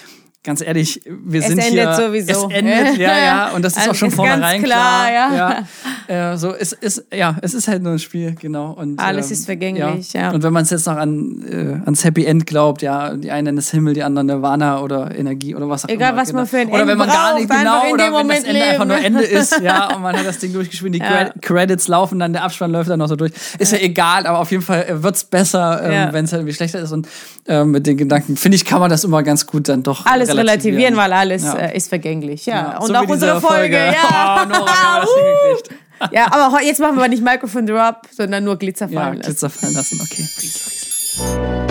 ganz 0.42 0.60
ehrlich, 0.60 1.00
wir 1.06 1.40
Es 1.40 1.46
sind 1.48 1.58
endet 1.58 1.72
hier. 1.72 1.94
sowieso. 1.94 2.48
Es 2.48 2.54
endet, 2.54 2.98
ja, 2.98 3.18
ja. 3.18 3.48
Und 3.50 3.62
das 3.62 3.72
ist 3.72 3.78
Also 3.78 3.90
auch 3.92 3.94
schon 3.94 4.10
vornherein 4.10 4.60
ganz 4.62 4.64
klar, 4.64 5.10
ja. 5.10 5.34
ja. 5.34 5.68
Äh, 6.08 6.36
so, 6.36 6.54
es 6.54 6.72
ist, 6.72 7.04
ja, 7.14 7.36
es 7.40 7.54
ist 7.54 7.66
halt 7.68 7.82
nur 7.82 7.92
ein 7.92 7.98
Spiel, 7.98 8.34
genau. 8.38 8.72
Und, 8.72 8.98
Alles 9.00 9.30
ist 9.30 9.46
vergänglich, 9.46 10.12
ja. 10.12 10.30
Und 10.30 10.42
wenn 10.42 10.52
man 10.52 10.64
es 10.64 10.70
jetzt 10.70 10.86
noch 10.86 10.96
an, 10.96 11.42
äh, 11.50 11.84
ans 11.84 12.04
Happy 12.04 12.24
End 12.26 12.46
glaubt, 12.46 12.82
ja, 12.82 13.14
die 13.14 13.30
einen 13.30 13.56
es 13.58 13.70
Himmel, 13.70 13.94
die 13.94 14.02
anderen 14.02 14.26
Nirvana 14.26 14.80
oder 14.80 15.16
Energie 15.16 15.54
oder 15.54 15.68
was 15.68 15.84
auch 15.84 15.88
Egal, 15.88 16.12
immer. 16.12 16.20
was 16.22 16.32
man 16.32 16.46
für 16.46 16.58
ein 16.58 16.68
Oder 16.68 16.80
wenn 16.86 16.88
Ende 16.90 16.96
man 16.96 17.08
gar 17.08 17.34
nicht 17.34 17.48
braucht, 17.48 17.58
genau, 17.60 17.90
oder 17.92 18.04
wenn 18.04 18.12
Moment 18.12 18.38
das 18.42 18.44
Ende 18.44 18.64
einfach 18.64 18.84
nur 18.84 18.96
leben. 18.96 19.06
Ende 19.16 19.22
ist, 19.24 19.60
ja, 19.60 19.86
und 19.96 20.02
man 20.02 20.16
hat 20.16 20.26
das 20.26 20.38
Ding 20.38 20.52
durchgespielt, 20.52 20.94
die 20.94 20.98
Ja. 20.98 21.06
Cred- 21.06 21.40
Credits 21.40 21.88
laufen, 21.88 22.18
dann 22.18 22.32
der 22.32 22.42
Abspann 22.44 22.70
läuft 22.72 22.90
dann 22.90 22.98
noch 22.98 23.08
so 23.08 23.16
durch. 23.16 23.32
Ist 23.58 23.72
ja, 23.72 23.78
egal, 23.78 24.26
aber 24.26 24.38
auf 24.40 24.50
jeden 24.50 24.62
Fall 24.62 25.02
wird 25.02 25.16
es 25.16 25.24
besser, 25.24 25.80
ähm, 25.84 25.92
Ja. 25.92 26.12
wenn 26.12 26.24
es 26.26 26.32
halt 26.32 26.40
irgendwie 26.40 26.54
schlechter 26.54 26.80
ist. 26.80 26.92
Und 26.92 27.08
ähm, 27.46 27.70
mit 27.70 27.86
den 27.86 27.96
Gedanken, 27.96 28.36
finde 28.36 28.56
ich, 28.56 28.64
kann 28.64 28.80
man 28.80 28.90
das 28.90 29.04
immer 29.04 29.22
ganz 29.22 29.46
gut 29.46 29.68
dann 29.68 29.82
doch 29.82 30.06
Alles 30.06 30.34
relativieren, 30.36 30.96
weil 30.96 31.12
alles 31.12 31.44
Ja. 31.44 31.54
äh, 31.56 31.76
ist 31.76 31.88
vergänglich. 31.88 32.46
Ja, 32.46 32.54
Ja, 32.72 32.78
und 32.78 32.88
so 32.88 32.94
auch 32.94 33.08
unsere 33.08 33.34
diese 33.36 33.46
Folge. 33.46 33.76
Ja. 33.76 33.92
Oh, 34.44 34.48
Nora, 34.48 34.66
haben 34.66 34.96
wir 34.96 35.00
das 35.02 35.10
hingekriegt? 35.14 35.80
Ja, 36.12 36.32
aber 36.32 36.62
jetzt 36.62 36.80
machen 36.80 36.96
wir 36.96 37.08
nicht 37.08 37.22
Microphone 37.22 37.66
Drop, 37.66 38.02
sondern 38.10 38.44
nur 38.44 38.56
Glitzer 38.56 38.88
Ja, 38.88 39.00
fallen 39.00 39.16
lassen. 39.18 39.26
Glitzer 39.26 39.50
fallen 39.50 39.74
lassen, 39.74 40.00
okay. 40.00 40.28
Riesel, 40.40 40.62
Riesel. 40.70 41.64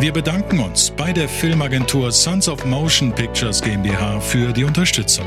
Wir 0.00 0.12
bedanken 0.12 0.60
uns 0.60 0.90
bei 0.90 1.12
der 1.12 1.28
Filmagentur 1.28 2.10
Sons 2.10 2.48
of 2.48 2.64
Motion 2.64 3.12
Pictures 3.12 3.60
GmbH 3.60 4.20
für 4.20 4.52
die 4.52 4.64
Unterstützung. 4.64 5.26